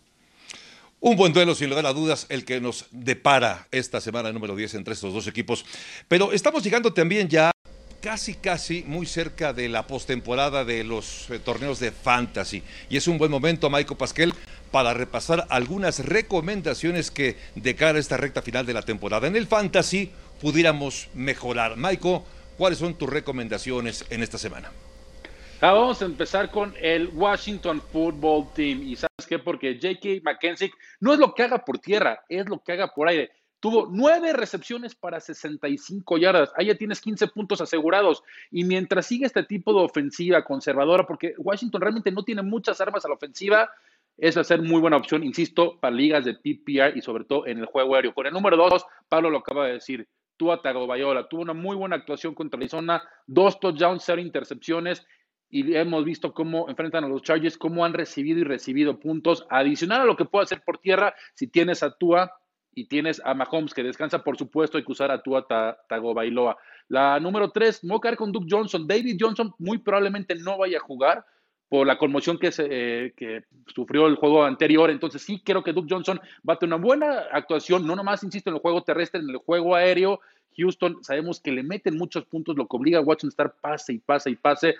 [1.00, 4.74] Un buen duelo, sin lugar a dudas, el que nos depara esta semana número 10
[4.74, 5.64] entre estos dos equipos.
[6.09, 7.50] Pero estamos llegando también ya
[8.02, 12.62] casi, casi muy cerca de la postemporada de los eh, torneos de fantasy.
[12.90, 14.35] Y es un buen momento, Michael Pasquel,
[14.70, 19.37] para repasar algunas recomendaciones que de cara a esta recta final de la temporada en
[19.37, 21.78] el fantasy pudiéramos mejorar.
[21.78, 22.20] Michael,
[22.59, 24.70] ¿cuáles son tus recomendaciones en esta semana?
[25.64, 28.83] Ah, vamos a empezar con el Washington Football Team.
[28.83, 29.38] ¿Y sabes qué?
[29.38, 30.20] Porque J.K.
[30.25, 33.31] McKenzie no es lo que haga por tierra, es lo que haga por aire.
[33.61, 36.53] Tuvo nueve recepciones para 65 yardas.
[36.57, 38.25] Ahí ya tienes 15 puntos asegurados.
[38.51, 43.05] Y mientras sigue este tipo de ofensiva conservadora, porque Washington realmente no tiene muchas armas
[43.05, 43.70] a la ofensiva,
[44.18, 47.59] es a ser muy buena opción, insisto, para ligas de PPR y sobre todo en
[47.59, 48.14] el juego aéreo.
[48.14, 51.94] Con el número dos, Pablo lo acaba de decir, Tua Tagovailoa tuvo una muy buena
[51.94, 55.07] actuación contra Arizona, dos touchdowns, cero intercepciones
[55.53, 60.01] y hemos visto cómo enfrentan a los Chargers, cómo han recibido y recibido puntos, adicional
[60.01, 62.33] a lo que puede hacer por tierra si tienes a Tua
[62.75, 65.47] y tienes a Mahomes que descansa, por supuesto, hay que usar a Tua
[65.88, 66.57] Tagovailoa.
[66.88, 68.87] La número tres, me con Duke Johnson.
[68.87, 71.23] David Johnson muy probablemente no vaya a jugar
[71.69, 74.88] por la conmoción que, se, eh, que sufrió el juego anterior.
[74.88, 78.49] Entonces sí creo que Duke Johnson va a tener una buena actuación, no nomás, insisto,
[78.49, 80.21] en el juego terrestre, en el juego aéreo.
[80.57, 83.93] Houston sabemos que le meten muchos puntos, lo que obliga a Watson a estar pase
[83.93, 84.77] y pase y pase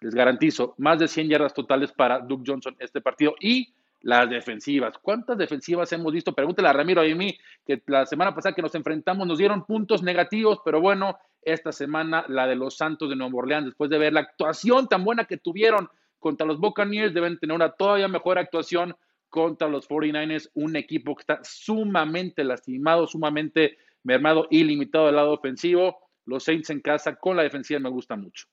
[0.00, 3.34] les garantizo, más de 100 yardas totales para Duke Johnson este partido.
[3.40, 4.98] Y las defensivas.
[4.98, 6.32] ¿Cuántas defensivas hemos visto?
[6.32, 9.64] Pregúntale a Ramiro y a mí, que la semana pasada que nos enfrentamos nos dieron
[9.64, 13.98] puntos negativos, pero bueno, esta semana la de los Santos de Nueva Orleans, después de
[13.98, 18.38] ver la actuación tan buena que tuvieron contra los Buccaneers, deben tener una todavía mejor
[18.38, 18.96] actuación
[19.28, 25.32] contra los 49ers, un equipo que está sumamente lastimado, sumamente mermado y limitado del lado
[25.32, 25.98] ofensivo.
[26.24, 28.46] Los Saints en casa con la defensiva me gusta mucho.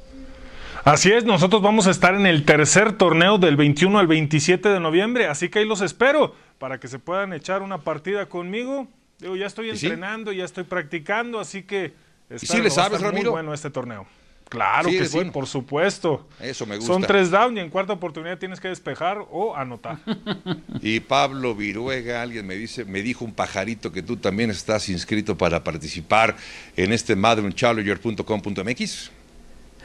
[0.85, 4.79] Así es, nosotros vamos a estar en el tercer torneo del 21 al 27 de
[4.79, 8.87] noviembre, así que ahí los espero para que se puedan echar una partida conmigo.
[9.19, 11.93] Digo, ya estoy entrenando, ya estoy practicando, así que...
[12.29, 13.31] ¿Y si le sabes, Ramiro?
[13.31, 14.07] Muy bueno este torneo.
[14.49, 16.27] Claro que sí, por supuesto.
[16.39, 16.91] Eso me gusta.
[16.91, 19.99] Son tres down y en cuarta oportunidad tienes que despejar o anotar.
[20.81, 25.37] y Pablo Viruega, alguien me dice, me dijo un pajarito que tú también estás inscrito
[25.37, 26.35] para participar
[26.75, 29.11] en este madronchallenger.com.mx.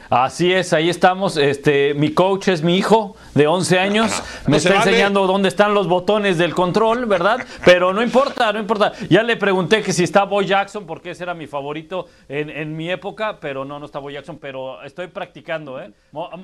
[0.09, 1.37] Así es, ahí estamos.
[1.37, 4.23] Este, mi coach es mi hijo de 11 años.
[4.47, 7.45] me está enseñando dónde están los botones del control, ¿verdad?
[7.63, 8.93] Pero no importa, no importa.
[9.09, 12.91] Ya le pregunté que si está Boy Jackson, porque ese era mi favorito en, mi
[12.91, 14.37] época, pero no, no está Boy Jackson.
[14.37, 15.91] Pero estoy practicando, ¿eh?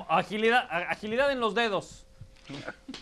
[0.08, 2.06] Agilidad, agilidad en los dedos.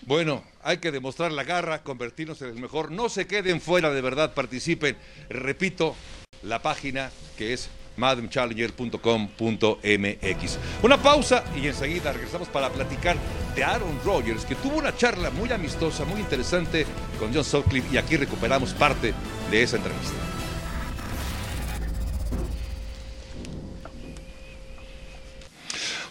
[0.02, 2.90] Bueno, hay que demostrar la garra, convertirnos en el mejor.
[2.90, 4.96] No se queden fuera, de verdad, participen.
[5.28, 5.96] Repito,
[6.42, 10.58] la página que es madamchallenger.com.mx.
[10.82, 13.16] Una pausa y enseguida regresamos para platicar
[13.54, 16.84] de Aaron Rodgers, que tuvo una charla muy amistosa, muy interesante
[17.18, 19.14] con John Sutcliffe y aquí recuperamos parte
[19.50, 20.39] de esa entrevista.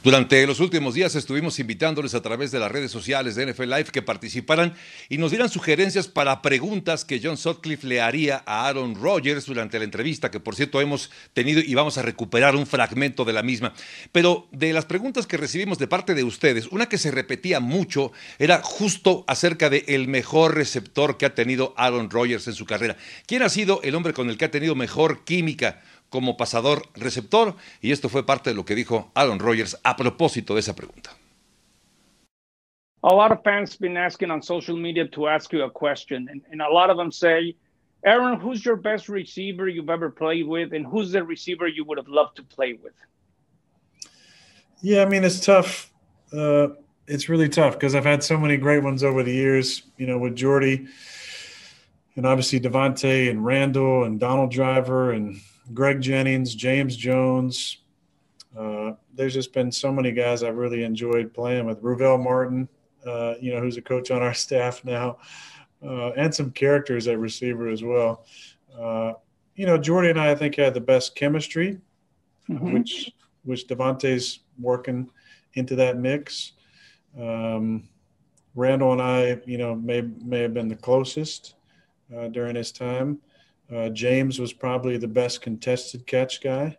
[0.02, 3.90] Durante los últimos días estuvimos invitándoles a través de las redes sociales de NFL Live
[3.92, 4.74] que participaran
[5.10, 9.78] y nos dieran sugerencias para preguntas que John Sutcliffe le haría a Aaron Rodgers durante
[9.78, 13.44] la entrevista, que por cierto hemos tenido y vamos a recuperar un fragmento de la
[13.44, 13.74] misma.
[14.14, 18.14] Pero de las preguntas que recibimos de parte de ustedes, una que se repetía mucho
[18.38, 22.96] era justo acerca de el mejor receptor que ha tenido Aaron Rodgers en su carrera.
[23.26, 25.82] ¿Quién ha sido el hombre con el que ha tenido mejor química?
[26.10, 30.54] Como pasador receptor y esto fue parte de lo que dijo Aaron Rodgers a propósito
[30.56, 31.12] de esa pregunta.
[33.02, 36.41] A lot of fans been asking on social media to ask you a question and,
[36.52, 37.56] and a lot of them say,
[38.06, 41.98] Aaron, who's your best receiver you've ever played with and who's the receiver you would
[41.98, 42.93] have loved to play with?
[44.82, 45.91] Yeah, I mean it's tough.
[46.32, 46.69] Uh,
[47.08, 49.84] it's really tough because I've had so many great ones over the years.
[49.98, 50.88] You know, with Jordy,
[52.15, 55.41] and obviously Devontae and Randall and Donald Driver and
[55.74, 57.78] Greg Jennings, James Jones.
[58.58, 61.80] Uh, there's just been so many guys I've really enjoyed playing with.
[61.82, 62.68] Ruvel Martin,
[63.06, 65.18] uh, you know, who's a coach on our staff now.
[65.86, 68.26] uh, and some characters at receiver as well.
[68.78, 69.14] Uh,
[69.56, 71.78] you know, Jordy and I, I think, had the best chemistry,
[72.50, 72.74] Mhm.
[72.74, 73.12] which
[73.44, 75.10] which Devontae's working
[75.54, 76.52] into that mix.
[77.18, 77.88] Um,
[78.56, 81.56] Randall and I, you know, may may have been the closest
[82.16, 83.20] uh, during his time.
[83.74, 86.78] Uh, James was probably the best contested catch guy.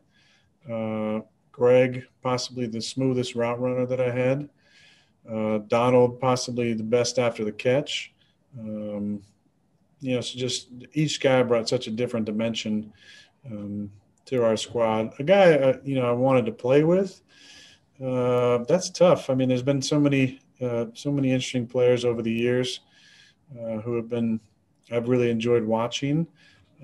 [0.71, 1.21] Uh,
[1.53, 4.49] Greg, possibly the smoothest route runner that I had.
[5.31, 8.13] Uh, Donald, possibly the best after the catch.
[8.59, 9.23] Um,
[10.01, 12.93] you know, so just each guy brought such a different dimension
[13.47, 13.91] um,
[14.27, 15.13] to our squad.
[15.19, 17.21] A guy, uh, you know, I wanted to play with.
[18.03, 19.29] Uh, that's tough.
[19.29, 22.81] I mean, there's been so many, uh, so many interesting players over the years
[23.59, 24.41] uh, who have been,
[24.91, 26.27] I've really enjoyed watching.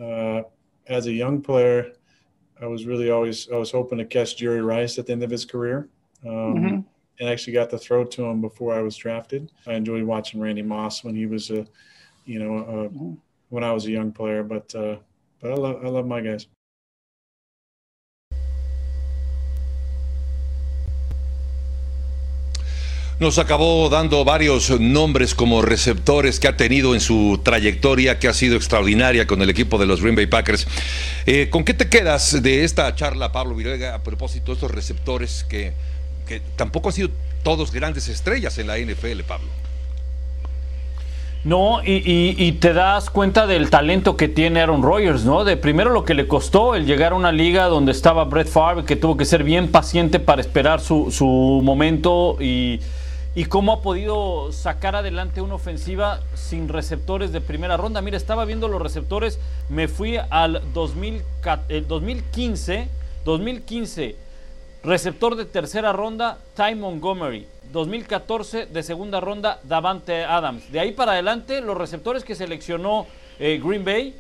[0.01, 0.43] Uh,
[0.87, 1.93] as a young player,
[2.61, 5.31] I was really always, I was hoping to catch Jerry Rice at the end of
[5.31, 5.89] his career.
[6.25, 6.85] Um, Mhm.
[7.19, 9.51] And actually got to throw to him before I was drafted.
[9.67, 11.67] I enjoyed watching Randy Moss when he was a,
[12.27, 12.89] you know, uh,
[13.49, 14.43] when I was a young player.
[14.43, 14.97] But uh,
[15.41, 16.47] but I love I love my guys.
[23.19, 28.35] Nos acabó dando varios nombres como receptores que ha tenido en su trayectoria, que ha
[28.35, 30.67] sido extraordinaria con el equipo de los Green Bay Packers.
[31.25, 35.47] Eh, ¿Con qué te quedas de esta charla, Pablo Virega, a propósito de estos receptores
[35.49, 35.73] que,
[36.57, 37.09] tampoco han sido
[37.43, 39.49] todos grandes estrellas en la NFL, Pablo?
[41.43, 45.45] No, y te das cuenta del talento que tiene Aaron Rodgers, ¿no?
[45.45, 48.85] De primero lo que le costó el llegar a una liga donde estaba Brett Favre,
[48.85, 51.25] que tuvo que ser bien paciente para esperar su, su
[51.63, 52.81] momento y,
[53.37, 58.01] y cómo ha podido sacar adelante una ofensiva sin receptores de primera ronda.
[58.01, 61.23] Mira, estaba viendo los receptores, me fui al 2000,
[61.69, 62.89] el 2015,
[63.27, 64.17] 2015,
[64.83, 67.47] receptor de tercera ronda, Ty Montgomery.
[67.73, 70.73] 2014 de segunda ronda, Davante Adams.
[70.73, 73.07] De ahí para adelante, los receptores que seleccionó
[73.39, 74.15] eh, Green Bay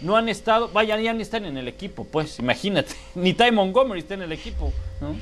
[0.00, 2.94] no han estado, vaya, ya ni están en el equipo, pues, imagínate.
[3.14, 5.16] Ni Ty Montgomery está en el equipo, ¿no?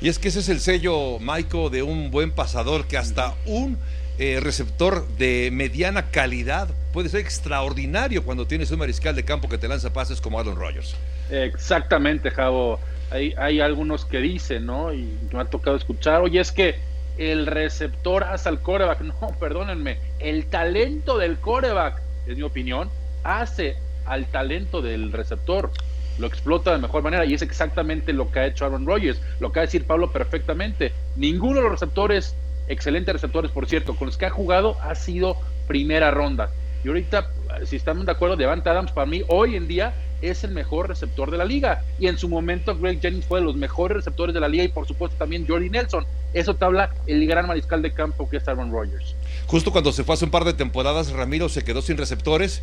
[0.00, 3.78] Y es que ese es el sello, Maiko, de un buen pasador que hasta un
[4.18, 9.58] eh, receptor de mediana calidad puede ser extraordinario cuando tienes un mariscal de campo que
[9.58, 10.94] te lanza pases como Aaron Rodgers.
[11.30, 12.78] Exactamente, Javo.
[13.10, 14.92] Hay, hay algunos que dicen, ¿no?
[14.92, 16.76] Y me ha tocado escuchar, oye, es que
[17.18, 19.00] el receptor hace al coreback.
[19.20, 19.98] No, perdónenme.
[20.18, 22.90] El talento del coreback, es mi opinión,
[23.24, 25.70] hace al talento del receptor.
[26.18, 29.20] Lo explota de mejor manera y es exactamente lo que ha hecho Aaron Rodgers.
[29.40, 30.92] Lo acaba de decir Pablo perfectamente.
[31.16, 32.34] Ninguno de los receptores,
[32.68, 35.36] excelentes receptores, por cierto, con los que ha jugado ha sido
[35.66, 36.50] primera ronda.
[36.84, 37.30] Y ahorita,
[37.64, 41.30] si estamos de acuerdo, Devante Adams para mí hoy en día es el mejor receptor
[41.30, 41.82] de la liga.
[41.98, 44.68] Y en su momento Greg Jennings fue de los mejores receptores de la liga y
[44.68, 46.04] por supuesto también Jordy Nelson.
[46.32, 49.14] Eso te habla el gran mariscal de campo que es Aaron Rodgers.
[49.46, 52.62] Justo cuando se fue hace un par de temporadas, Ramiro se quedó sin receptores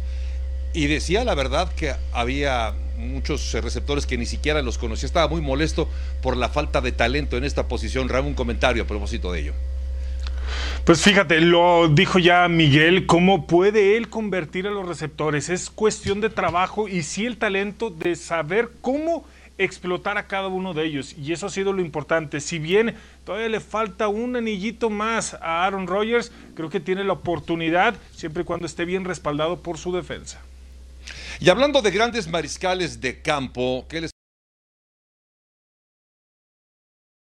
[0.78, 5.08] y decía la verdad que había muchos eh, receptores que ni siquiera los conocía.
[5.08, 5.90] Estaba muy molesto
[6.22, 8.10] por la falta de talento en esta posición.
[8.10, 9.54] Ram, un comentario a propósito de ello.
[10.86, 15.50] Pues fíjate, lo dijo ya Miguel, cómo puede él convertir a los receptores.
[15.50, 19.26] Es cuestión de trabajo y sí el talento de saber cómo
[19.58, 21.16] explotar a cada uno de ellos.
[21.18, 22.40] Y eso ha sido lo importante.
[22.40, 22.94] Si bien
[23.26, 28.44] todavía le falta un anillito más a Aaron Rodgers, creo que tiene la oportunidad, siempre
[28.44, 30.40] y cuando esté bien respaldado por su defensa.
[31.40, 34.12] Y hablando de grandes mariscales de campo, ¿qué les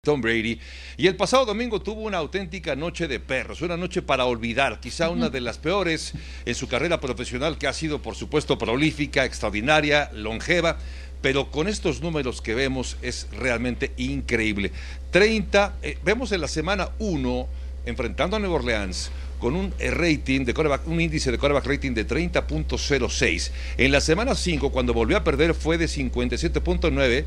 [0.09, 0.59] Tom Brady.
[0.97, 5.11] Y el pasado domingo tuvo una auténtica noche de perros, una noche para olvidar, quizá
[5.11, 6.15] una de las peores
[6.47, 10.79] en su carrera profesional, que ha sido, por supuesto, prolífica, extraordinaria, longeva,
[11.21, 14.73] pero con estos números que vemos es realmente increíble.
[15.11, 17.49] 30, eh, vemos en la semana 1,
[17.85, 21.93] enfrentando a Nueva Orleans, con un eh, rating de quarterback, un índice de quarterback rating
[21.93, 23.51] de 30.06.
[23.77, 27.25] En la semana 5, cuando volvió a perder, fue de 57.9.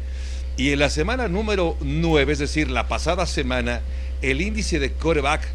[0.58, 3.82] Y en la semana número 9, es decir, la pasada semana,
[4.21, 5.47] el índice de quarterback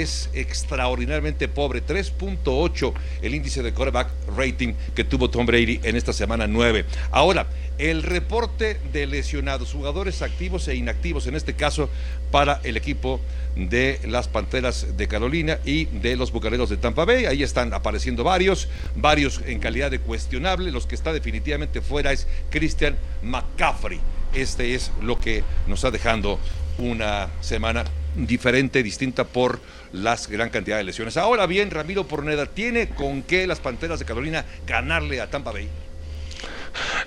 [0.00, 1.84] es extraordinariamente pobre.
[1.84, 6.84] 3.8 el índice de quarterback rating que tuvo Tom Brady en esta semana 9.
[7.10, 7.46] Ahora,
[7.78, 11.88] el reporte de lesionados, jugadores activos e inactivos, en este caso
[12.30, 13.20] para el equipo
[13.56, 17.26] de las Panteras de Carolina y de los Bucaneros de Tampa Bay.
[17.26, 20.70] Ahí están apareciendo varios, varios en calidad de cuestionable.
[20.70, 24.00] Los que está definitivamente fuera es Christian McCaffrey.
[24.34, 26.38] Este es lo que nos está dejando
[26.78, 27.84] una semana
[28.16, 29.60] diferente, distinta por
[29.92, 31.16] las gran cantidad de lesiones.
[31.16, 35.68] Ahora bien, Ramiro Porneda, ¿tiene con qué las Panteras de Carolina ganarle a Tampa Bay?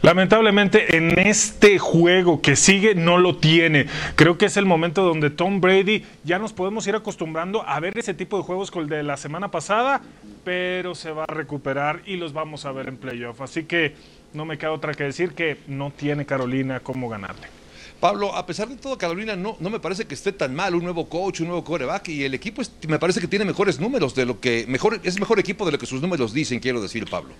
[0.01, 3.88] Lamentablemente en este juego que sigue no lo tiene.
[4.16, 7.97] Creo que es el momento donde Tom Brady ya nos podemos ir acostumbrando a ver
[7.97, 10.01] ese tipo de juegos con el de la semana pasada,
[10.43, 13.41] pero se va a recuperar y los vamos a ver en playoff.
[13.41, 13.95] Así que
[14.34, 17.55] no me queda otra que decir que no tiene Carolina cómo ganarle.
[18.06, 20.84] Pablo, a pesar de todo, Carolina no, no me parece que esté tan mal un
[20.84, 24.14] nuevo coach, un nuevo coreback y el equipo es- me parece que tiene mejores números
[24.14, 27.10] de lo que mejor es mejor equipo de lo que sus números dicen, quiero decir,
[27.10, 27.34] Pablo.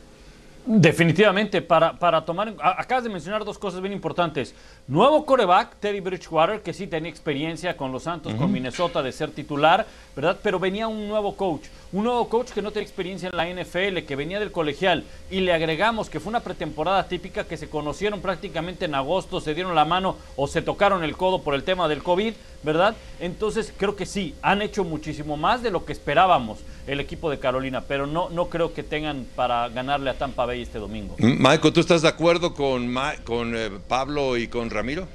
[0.68, 2.56] Definitivamente, para, para tomar.
[2.60, 4.56] a- Acabas de mencionar dos cosas bien importantes.
[4.88, 8.52] Nuevo coreback, Teddy Bridgewater, que sí tenía experiencia con los Santos, con.
[8.52, 9.86] Minnesota de ser titular,
[10.16, 10.40] ¿verdad?
[10.42, 11.64] Pero venía un nuevo coach.
[11.92, 15.04] Un nuevo coach que no tenía experiencia en la NFL, que venía del colegial.
[15.30, 19.54] Y le agregamos que fue una pretemporada típica que se conocieron prácticamente en agosto, se
[19.54, 22.96] dieron la mano o se tocaron el codo por el tema del COVID, ¿verdad?
[23.20, 27.40] Entonces creo que sí, han hecho muchísimo más de lo que esperábamos el equipo de
[27.40, 31.16] Carolina, pero no, no creo que tengan para ganarle a Tampa Bay este domingo.
[31.20, 35.08] Michael, ¿tú estás de acuerdo con, Ma- con eh, Pablo y con Ramiro?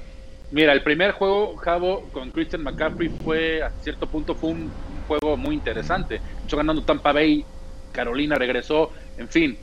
[0.51, 4.69] Mira, el primer juego, Javo, con Christian McCaffrey fue, a cierto punto, fue un
[5.11, 6.21] juego muy interesante.
[6.45, 7.43] Echó ganando Tampa Bay,
[7.91, 9.57] Carolina regresó, en fin.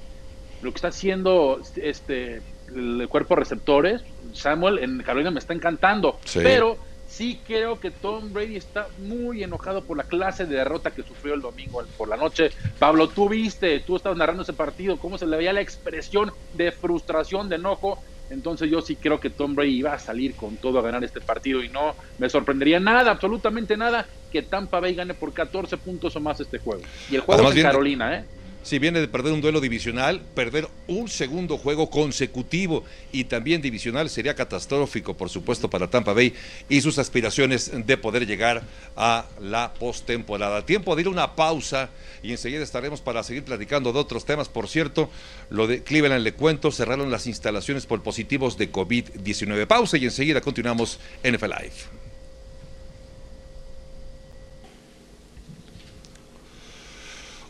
[0.61, 2.42] Lo que está haciendo este
[2.74, 4.03] el cuerpo de receptores,
[4.34, 6.18] Samuel, en Carolina me está encantando.
[6.24, 6.40] Sí.
[6.42, 6.76] Pero
[7.09, 11.32] sí creo que Tom Brady está muy enojado por la clase de derrota que sufrió
[11.32, 12.51] el domingo por la noche.
[12.78, 16.72] Pablo, tú viste, tú estabas narrando ese partido, cómo se le veía la expresión de
[16.72, 18.03] frustración, de enojo.
[18.31, 21.20] Entonces yo sí creo que Tom Brady iba a salir con todo a ganar este
[21.20, 26.14] partido y no me sorprendería nada, absolutamente nada, que Tampa Bay gane por 14 puntos
[26.16, 26.83] o más este juego.
[27.11, 28.24] Y el juego Además, es en Carolina, ¿eh?
[28.69, 34.11] Si viene de perder un duelo divisional, perder un segundo juego consecutivo y también divisional
[34.11, 36.35] sería catastrófico, por supuesto, para Tampa Bay
[36.69, 38.62] y sus aspiraciones de poder llegar
[38.95, 40.66] a la postemporada.
[40.66, 41.89] Tiempo de ir a una pausa
[42.23, 44.51] y enseguida estaremos para seguir platicando de otros temas.
[44.51, 45.09] Por cierto,
[45.49, 49.66] lo de Cleveland le cuento, cerraron las instalaciones por positivos de COVID-19.
[49.66, 52.08] Pausa y enseguida continuamos NFL Live.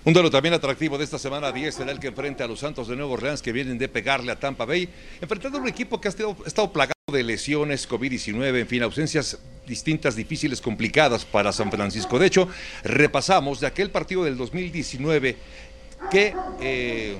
[0.09, 2.89] Un duelo también atractivo de esta semana 10 será el que enfrenta a los Santos
[2.89, 4.89] de Nueva Orleans que vienen de pegarle a Tampa Bay,
[5.21, 10.17] enfrentando a un equipo que ha estado, plagado de lesiones, COVID-19, en fin, ausencias distintas,
[10.17, 12.19] difíciles, complicadas para San Francisco.
[12.19, 12.49] De hecho,
[12.85, 15.37] repasamos de aquel partido del 2019
[16.11, 17.19] que eh,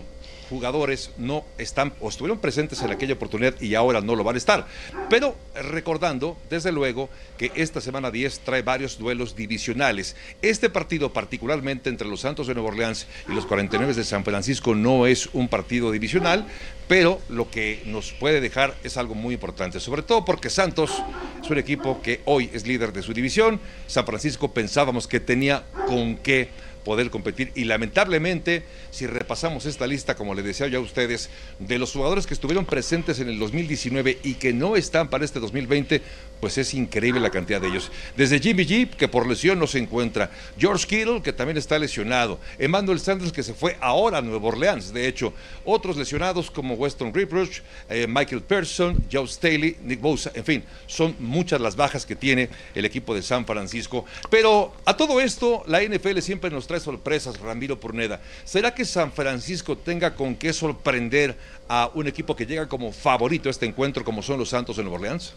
[0.49, 4.39] jugadores no están o estuvieron presentes en aquella oportunidad y ahora no lo van a
[4.39, 4.67] estar.
[5.09, 10.17] Pero recordando, desde luego, que esta semana 10 trae varios duelos divisionales.
[10.43, 14.75] Este partido, particularmente entre los Santos de Nueva Orleans y los 49 de San Francisco,
[14.75, 16.47] no es un partido divisional,
[16.89, 21.03] pero lo que nos puede dejar es algo muy importante, sobre todo porque Santos
[21.43, 23.61] es un equipo que hoy es líder de su división.
[23.87, 26.49] San Francisco pensábamos que tenía con qué
[26.89, 27.53] poder competir.
[27.55, 31.29] Y lamentablemente si repasamos esta lista como le decía yo a ustedes
[31.59, 35.39] de los jugadores que estuvieron presentes en el 2019 y que no están para este
[35.39, 36.01] 2020
[36.41, 37.91] pues es increíble la cantidad de ellos.
[38.17, 40.31] Desde Jimmy G que por lesión no se encuentra.
[40.57, 42.41] George Kittle que también está lesionado.
[42.59, 45.35] Emmanuel Sanders que se fue ahora a Nueva Orleans de hecho.
[45.67, 47.61] Otros lesionados como Weston Ripruch
[47.91, 52.49] eh, Michael Pearson Joe Staley Nick Bosa en fin son muchas las bajas que tiene
[52.75, 54.07] el equipo de San Francisco.
[54.31, 58.21] Pero a todo esto la NFL siempre nos trae sorpresas, Ramiro Purneda.
[58.45, 61.37] ¿Será que San Francisco tenga con qué sorprender
[61.69, 64.83] a un equipo que llega como favorito a este encuentro como son los Santos de
[64.83, 65.35] Nueva Orleans?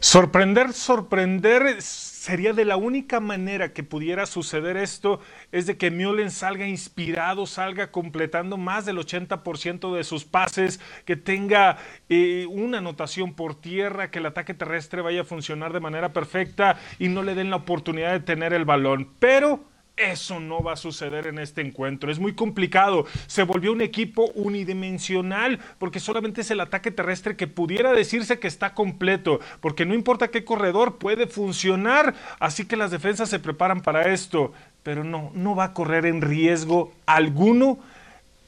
[0.00, 5.18] Sorprender, sorprender sería de la única manera que pudiera suceder esto
[5.50, 11.16] es de que Mullen salga inspirado, salga completando más del 80% de sus pases, que
[11.16, 16.12] tenga eh, una anotación por tierra, que el ataque terrestre vaya a funcionar de manera
[16.12, 19.10] perfecta y no le den la oportunidad de tener el balón.
[19.18, 19.64] Pero
[19.98, 22.10] eso no va a suceder en este encuentro.
[22.10, 23.06] Es muy complicado.
[23.26, 28.48] Se volvió un equipo unidimensional porque solamente es el ataque terrestre que pudiera decirse que
[28.48, 33.80] está completo, porque no importa qué corredor puede funcionar, así que las defensas se preparan
[33.80, 37.78] para esto, pero no, no va a correr en riesgo alguno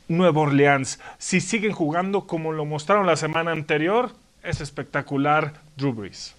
[0.09, 0.99] Nueva Orleans.
[1.19, 6.35] Si siguen jugando como lo mostraron la semana anterior, es espectacular Drew Brees.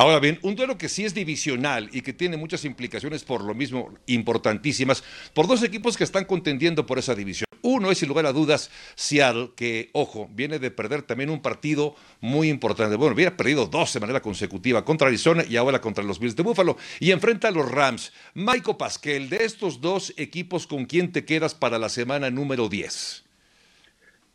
[0.00, 3.52] Ahora bien, un duelo que sí es divisional y que tiene muchas implicaciones por lo
[3.52, 5.02] mismo importantísimas,
[5.34, 7.48] por dos equipos que están contendiendo por esa división.
[7.62, 11.96] Uno es, sin lugar a dudas, Seattle, que, ojo, viene de perder también un partido
[12.20, 12.94] muy importante.
[12.94, 16.44] Bueno, había perdido dos de manera consecutiva contra Arizona y ahora contra los Bills de
[16.44, 16.76] Buffalo.
[17.00, 18.12] Y enfrenta a los Rams.
[18.34, 23.27] Michael Pasquel, de estos dos equipos, ¿con quién te quedas para la semana número 10?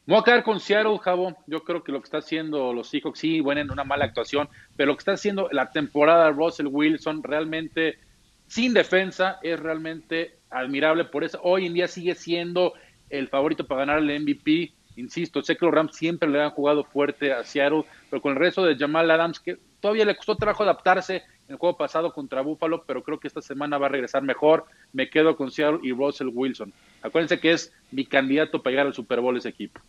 [0.05, 1.37] Voy a quedar con Seattle, Javo.
[1.47, 4.49] Yo creo que lo que está haciendo los Seahawks, sí, bueno, en una mala actuación,
[4.75, 7.99] pero lo que está haciendo la temporada de Russell Wilson realmente
[8.47, 11.05] sin defensa es realmente admirable.
[11.05, 12.73] Por eso hoy en día sigue siendo
[13.09, 14.73] el favorito para ganar el MVP.
[14.97, 18.39] Insisto, sé que los Rams siempre le han jugado fuerte a Seattle, pero con el
[18.39, 21.23] resto de Jamal Adams, que todavía le costó trabajo adaptarse
[21.53, 24.65] el juego pasado contra Buffalo, pero creo que esta semana va a regresar mejor.
[24.91, 26.73] Me quedo con Seattle y Russell Wilson.
[27.01, 29.79] Acuérdense que es mi candidato para llegar al Super Bowl ese equipo.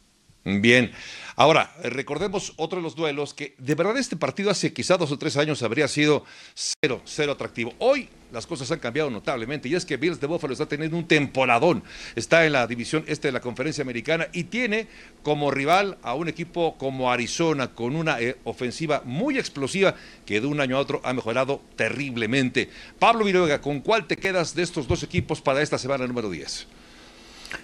[0.47, 0.93] Bien,
[1.37, 5.17] ahora recordemos otro de los duelos que de verdad este partido hace quizá dos o
[5.17, 7.73] tres años habría sido cero, cero atractivo.
[7.79, 11.09] Hoy las cosas han cambiado notablemente y es que Bills de Buffalo está teniendo un
[11.09, 11.83] temporadón.
[12.15, 14.87] Está en la división este de la conferencia americana y tiene
[15.23, 19.95] como rival a un equipo como Arizona con una eh, ofensiva muy explosiva
[20.27, 22.69] que de un año a otro ha mejorado terriblemente.
[22.99, 26.67] Pablo Viruega, ¿con cuál te quedas de estos dos equipos para esta semana número 10?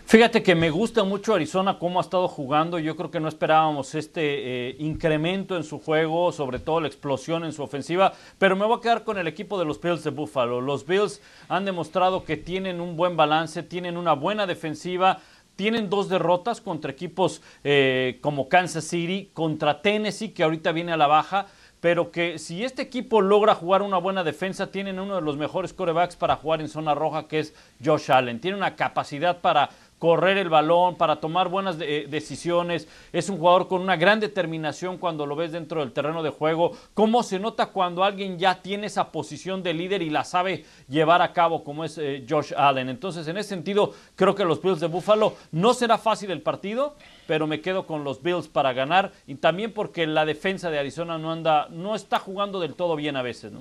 [0.07, 2.79] Fíjate que me gusta mucho Arizona cómo ha estado jugando.
[2.79, 7.45] Yo creo que no esperábamos este eh, incremento en su juego, sobre todo la explosión
[7.45, 10.11] en su ofensiva, pero me voy a quedar con el equipo de los Bills de
[10.11, 10.61] Buffalo.
[10.61, 15.21] Los Bills han demostrado que tienen un buen balance, tienen una buena defensiva.
[15.57, 20.97] Tienen dos derrotas contra equipos eh, como Kansas City, contra Tennessee, que ahorita viene a
[20.97, 21.49] la baja
[21.81, 25.73] pero que si este equipo logra jugar una buena defensa, tienen uno de los mejores
[25.73, 28.41] corebacks para jugar en zona roja, que es Josh Allen.
[28.41, 29.71] Tiene una capacidad para
[30.01, 32.89] correr el balón, para tomar buenas de, decisiones.
[33.13, 36.73] Es un jugador con una gran determinación cuando lo ves dentro del terreno de juego.
[36.95, 41.21] Cómo se nota cuando alguien ya tiene esa posición de líder y la sabe llevar
[41.21, 42.89] a cabo, como es eh, Josh Allen.
[42.89, 46.97] Entonces, en ese sentido, creo que los Bills de Buffalo no será fácil el partido,
[47.27, 51.19] pero me quedo con los Bills para ganar y también porque la defensa de Arizona
[51.19, 53.61] no anda, no está jugando del todo bien a veces, ¿no?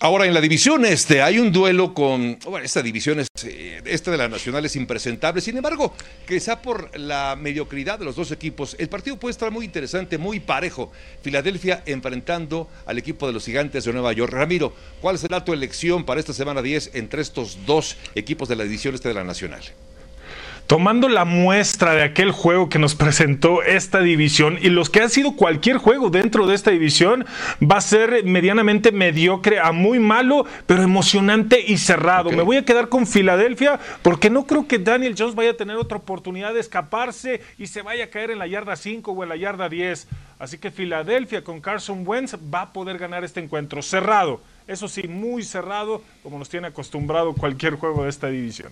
[0.00, 2.38] Ahora, en la división este hay un duelo con.
[2.44, 5.40] Bueno, esta división, es, eh, esta de la Nacional es impresentable.
[5.40, 5.92] Sin embargo,
[6.26, 10.38] quizá por la mediocridad de los dos equipos, el partido puede estar muy interesante, muy
[10.38, 10.92] parejo.
[11.22, 14.32] Filadelfia enfrentando al equipo de los Gigantes de Nueva York.
[14.32, 18.62] Ramiro, ¿cuál será tu elección para esta semana 10 entre estos dos equipos de la
[18.62, 19.64] división este de la Nacional?
[20.68, 25.08] Tomando la muestra de aquel juego que nos presentó esta división y los que ha
[25.08, 27.24] sido cualquier juego dentro de esta división,
[27.60, 32.30] va a ser medianamente mediocre a muy malo, pero emocionante y cerrado.
[32.30, 35.76] Me voy a quedar con Filadelfia porque no creo que Daniel Jones vaya a tener
[35.76, 39.30] otra oportunidad de escaparse y se vaya a caer en la yarda 5 o en
[39.30, 40.06] la yarda 10.
[40.38, 44.42] Así que Filadelfia con Carson Wentz va a poder ganar este encuentro cerrado.
[44.66, 48.70] Eso sí, muy cerrado, como nos tiene acostumbrado cualquier juego de esta división.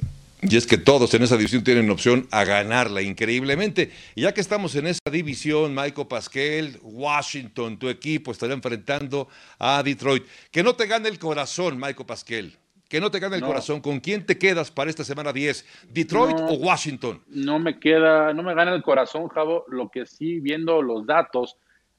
[0.49, 3.91] Y es que todos en esa división tienen opción a ganarla increíblemente.
[4.15, 9.29] Y ya que estamos en esa división, Michael Pasquel, Washington, tu equipo estará enfrentando
[9.59, 10.25] a Detroit.
[10.53, 12.57] Que no te gane el corazón, Michael Pasquel.
[12.89, 13.81] Que no te gane el corazón.
[13.81, 15.67] ¿Con quién te quedas para esta semana 10?
[15.91, 17.21] ¿Detroit o Washington?
[17.27, 19.65] No me queda, no me gana el corazón, Javo.
[19.67, 21.57] Lo que sí, viendo los datos,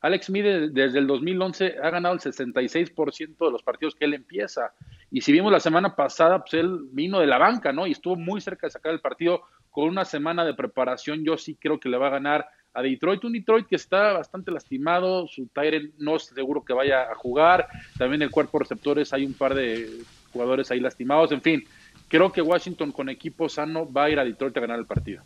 [0.07, 4.71] Alex Mide desde el 2011 ha ganado el 66% de los partidos que él empieza.
[5.11, 7.85] Y si vimos la semana pasada, pues él vino de la banca, ¿no?
[7.85, 11.25] Y estuvo muy cerca de sacar el partido con una semana de preparación.
[11.25, 14.49] Yo sí creo que le va a ganar a Detroit, un Detroit que está bastante
[14.49, 19.33] lastimado, su Tyrell no seguro que vaya a jugar, también el cuerpo receptores hay un
[19.33, 19.89] par de
[20.31, 21.63] jugadores ahí lastimados, en fin,
[22.07, 25.23] creo que Washington con equipo sano va a ir a Detroit a ganar el partido.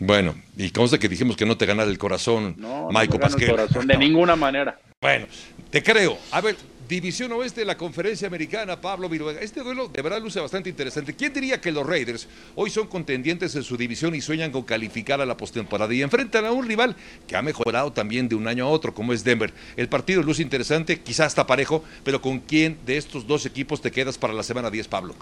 [0.00, 3.50] Bueno, y consta que dijimos que no te ganara el corazón, no, Michael no el
[3.50, 4.78] corazón, de ninguna manera.
[5.00, 5.26] Bueno,
[5.70, 6.18] te creo.
[6.30, 6.56] A ver,
[6.88, 9.40] División Oeste de la Conferencia Americana, Pablo Viruega.
[9.40, 11.14] Este duelo de verdad luce bastante interesante.
[11.14, 15.20] ¿Quién diría que los Raiders hoy son contendientes en su división y sueñan con calificar
[15.20, 16.96] a la postemporada y enfrentan a un rival
[17.26, 19.52] que ha mejorado también de un año a otro, como es Denver?
[19.76, 23.90] El partido luce interesante, quizás está parejo, pero ¿con quién de estos dos equipos te
[23.90, 25.14] quedas para la semana 10, Pablo?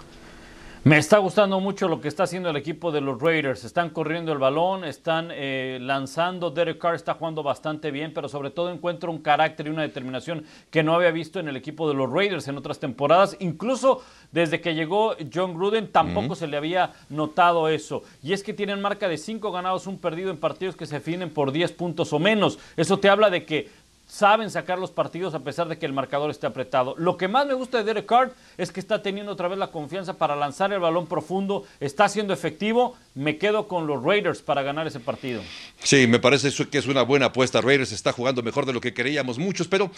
[0.83, 3.63] Me está gustando mucho lo que está haciendo el equipo de los Raiders.
[3.63, 6.51] Están corriendo el balón, están eh, lanzando.
[6.51, 10.45] Derek Carr está jugando bastante bien, pero sobre todo encuentra un carácter y una determinación
[10.69, 13.35] que no había visto en el equipo de los Raiders en otras temporadas.
[13.39, 14.01] Incluso
[14.31, 18.03] desde que llegó John Gruden tampoco se le había notado eso.
[18.21, 21.31] Y es que tienen marca de 5 ganados, un perdido en partidos que se definen
[21.31, 22.59] por 10 puntos o menos.
[22.77, 23.69] Eso te habla de que
[24.07, 26.95] saben sacar los partidos a pesar de que el marcador esté apretado.
[26.97, 29.67] Lo que más me gusta de Derek Carr es que está teniendo otra vez la
[29.67, 32.95] confianza para lanzar el balón profundo, está siendo efectivo.
[33.15, 35.41] Me quedo con los Raiders para ganar ese partido.
[35.83, 37.61] Sí, me parece que es una buena apuesta.
[37.61, 39.91] Raiders está jugando mejor de lo que creíamos muchos, pero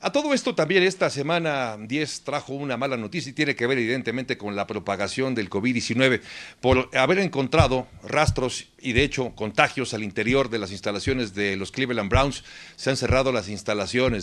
[0.00, 3.78] a todo esto también esta semana 10 trajo una mala noticia y tiene que ver
[3.78, 6.20] evidentemente con la propagación del COVID-19
[6.60, 11.72] por haber encontrado rastros y de hecho contagios al interior de las instalaciones de los
[11.72, 12.44] Cleveland Browns.
[12.76, 13.53] Se han cerrado las instalaciones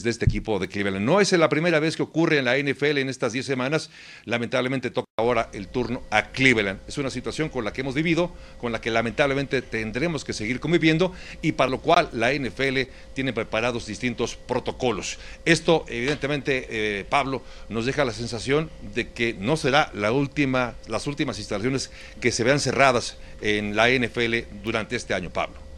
[0.04, 1.06] de este equipo de Cleveland.
[1.06, 3.90] No es la primera vez que ocurre en la NFL en estas 10 semanas.
[4.26, 6.80] Lamentablemente toca ahora el turno a Cleveland.
[6.88, 10.60] Es una situación con la que hemos vivido con la que lamentablemente tendremos que seguir
[10.60, 15.18] conviviendo y para lo cual la NFL tiene preparados distintos protocolos.
[15.46, 21.08] Esto, evidentemente, eh, Pablo, nos deja la sensación de que no será la última, las
[21.08, 25.71] últimas instalaciones que se vean cerradas en la NFL durante este año, Pablo.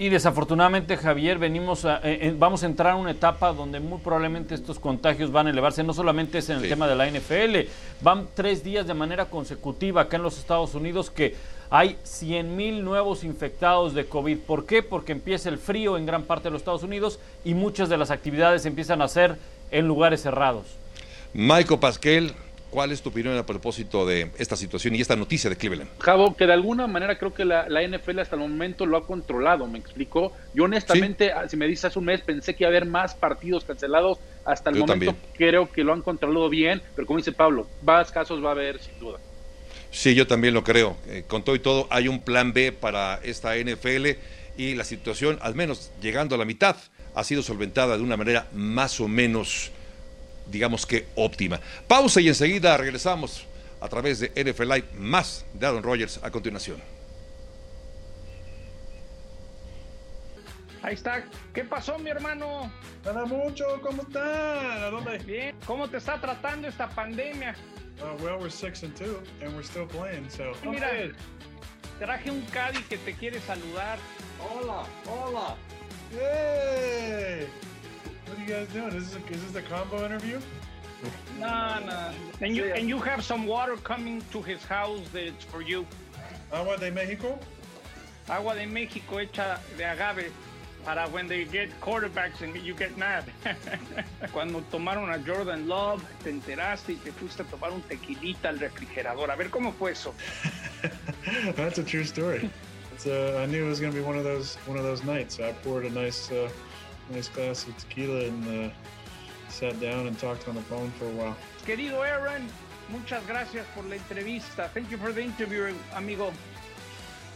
[0.00, 4.54] Y desafortunadamente, Javier, venimos a, eh, vamos a entrar en una etapa donde muy probablemente
[4.54, 5.82] estos contagios van a elevarse.
[5.82, 6.68] No solamente es en el Sí.
[6.68, 7.68] tema de la NFL,
[8.00, 11.34] van tres días de manera consecutiva acá en los Estados Unidos que
[11.68, 14.38] hay 100 mil nuevos infectados de COVID.
[14.38, 14.84] ¿Por qué?
[14.84, 18.12] Porque empieza el frío en gran parte de los Estados Unidos y muchas de las
[18.12, 19.36] actividades empiezan a hacer
[19.72, 20.64] en lugares cerrados.
[21.34, 22.34] Michael Pasquel,
[22.70, 25.90] ¿cuál es tu opinión a propósito de esta situación y esta noticia de Cleveland?
[25.98, 29.06] Javo, que de alguna manera creo que la, la NFL hasta el momento lo ha
[29.06, 30.32] controlado, ¿me explico?
[30.54, 33.14] Yo honestamente, ah, si me dices hace un mes, pensé que iba a haber más
[33.14, 34.18] partidos cancelados.
[34.44, 35.32] Hasta el Yo momento también.
[35.36, 38.80] creo que lo han controlado bien, pero como dice Pablo, más casos va a haber
[38.80, 39.18] sin duda.
[39.90, 40.96] Sí, yo también lo creo.
[41.06, 44.06] Eh, con todo y todo, hay un plan B para esta NFL
[44.56, 46.76] y la situación, al menos llegando a la mitad,
[47.14, 49.70] ha sido solventada de una manera más o menos,
[50.50, 51.60] digamos que óptima.
[51.86, 53.46] Pausa y enseguida regresamos
[53.80, 56.82] a través de NFL Live, más de Aaron Rodgers a continuación.
[60.82, 61.24] Ahí está.
[61.52, 62.72] ¿Qué pasó, mi hermano?
[63.04, 64.82] Nada mucho, ¿cómo están?
[64.82, 65.18] ¿A dónde?
[65.18, 65.56] Bien.
[65.66, 67.54] ¿Cómo te está tratando esta pandemia?
[68.00, 70.52] Uh, well, we're six and two, and we're still playing, so.
[70.64, 70.88] Mira,
[71.98, 73.98] traje un Caddy que te quiere saludar.
[74.38, 75.56] Hola, hola.
[76.12, 77.48] Hey!
[78.28, 78.94] What are you guys doing?
[78.94, 80.38] Is this, a, is this the combo interview?
[81.38, 82.10] No, no.
[82.40, 85.86] And you and you have some water coming to his house that's for you.
[86.52, 87.38] Agua de Mexico?
[88.28, 90.30] Agua de México hecha de agave
[90.84, 93.24] para when they get quarterbacks and you get mad.
[94.32, 98.58] Cuando tomaron a Jordan Love, te enteraste y te fuiste a tomar un tequilita al
[98.58, 99.30] refrigerador.
[99.30, 100.12] A ver cómo fue eso.
[101.54, 102.50] That's a true story.
[102.92, 105.04] It's, uh, I knew it was going to be one of those one of those
[105.04, 105.38] nights.
[105.38, 106.50] I poured a nice uh,
[107.10, 108.70] nice glass of tequila and uh,
[109.48, 111.36] sat down and talked on the phone for a while.
[111.66, 112.46] Querido Aaron,
[112.88, 114.68] muchas gracias por la entrevista.
[114.72, 116.32] Thank you for the interview, amigo.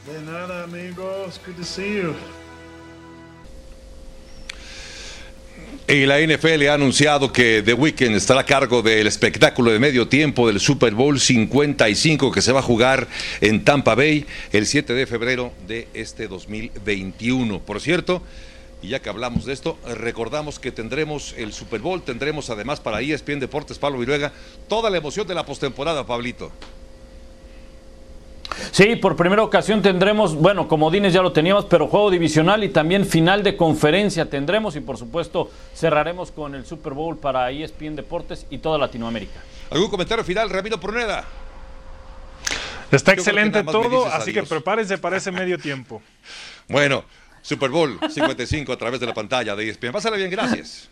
[0.06, 1.24] De nada, amigo.
[1.26, 2.14] It's good to see you.
[5.88, 10.06] Y la NFL ha anunciado que The Weeknd estará a cargo del espectáculo de medio
[10.08, 13.08] tiempo del Super Bowl 55 que se va a jugar
[13.40, 17.60] en Tampa Bay el 7 de febrero de este 2021.
[17.60, 18.22] Por cierto,
[18.82, 23.00] y ya que hablamos de esto, recordamos que tendremos el Super Bowl, tendremos además para
[23.00, 24.32] ESPN Deportes Pablo Viruega
[24.68, 26.50] toda la emoción de la postemporada, Pablito.
[28.70, 33.06] Sí, por primera ocasión tendremos, bueno, comodines ya lo teníamos, pero juego divisional y también
[33.06, 38.46] final de conferencia tendremos y por supuesto cerraremos con el Super Bowl para ESPN Deportes
[38.50, 39.40] y toda Latinoamérica.
[39.70, 41.24] ¿Algún comentario final, Ramiro Pruneda?
[42.90, 46.02] Está Yo excelente todo, así que prepárense para ese medio tiempo.
[46.68, 47.04] Bueno,
[47.42, 49.92] Super Bowl 55 a través de la pantalla de ESPN.
[49.92, 50.88] Pásala bien, gracias.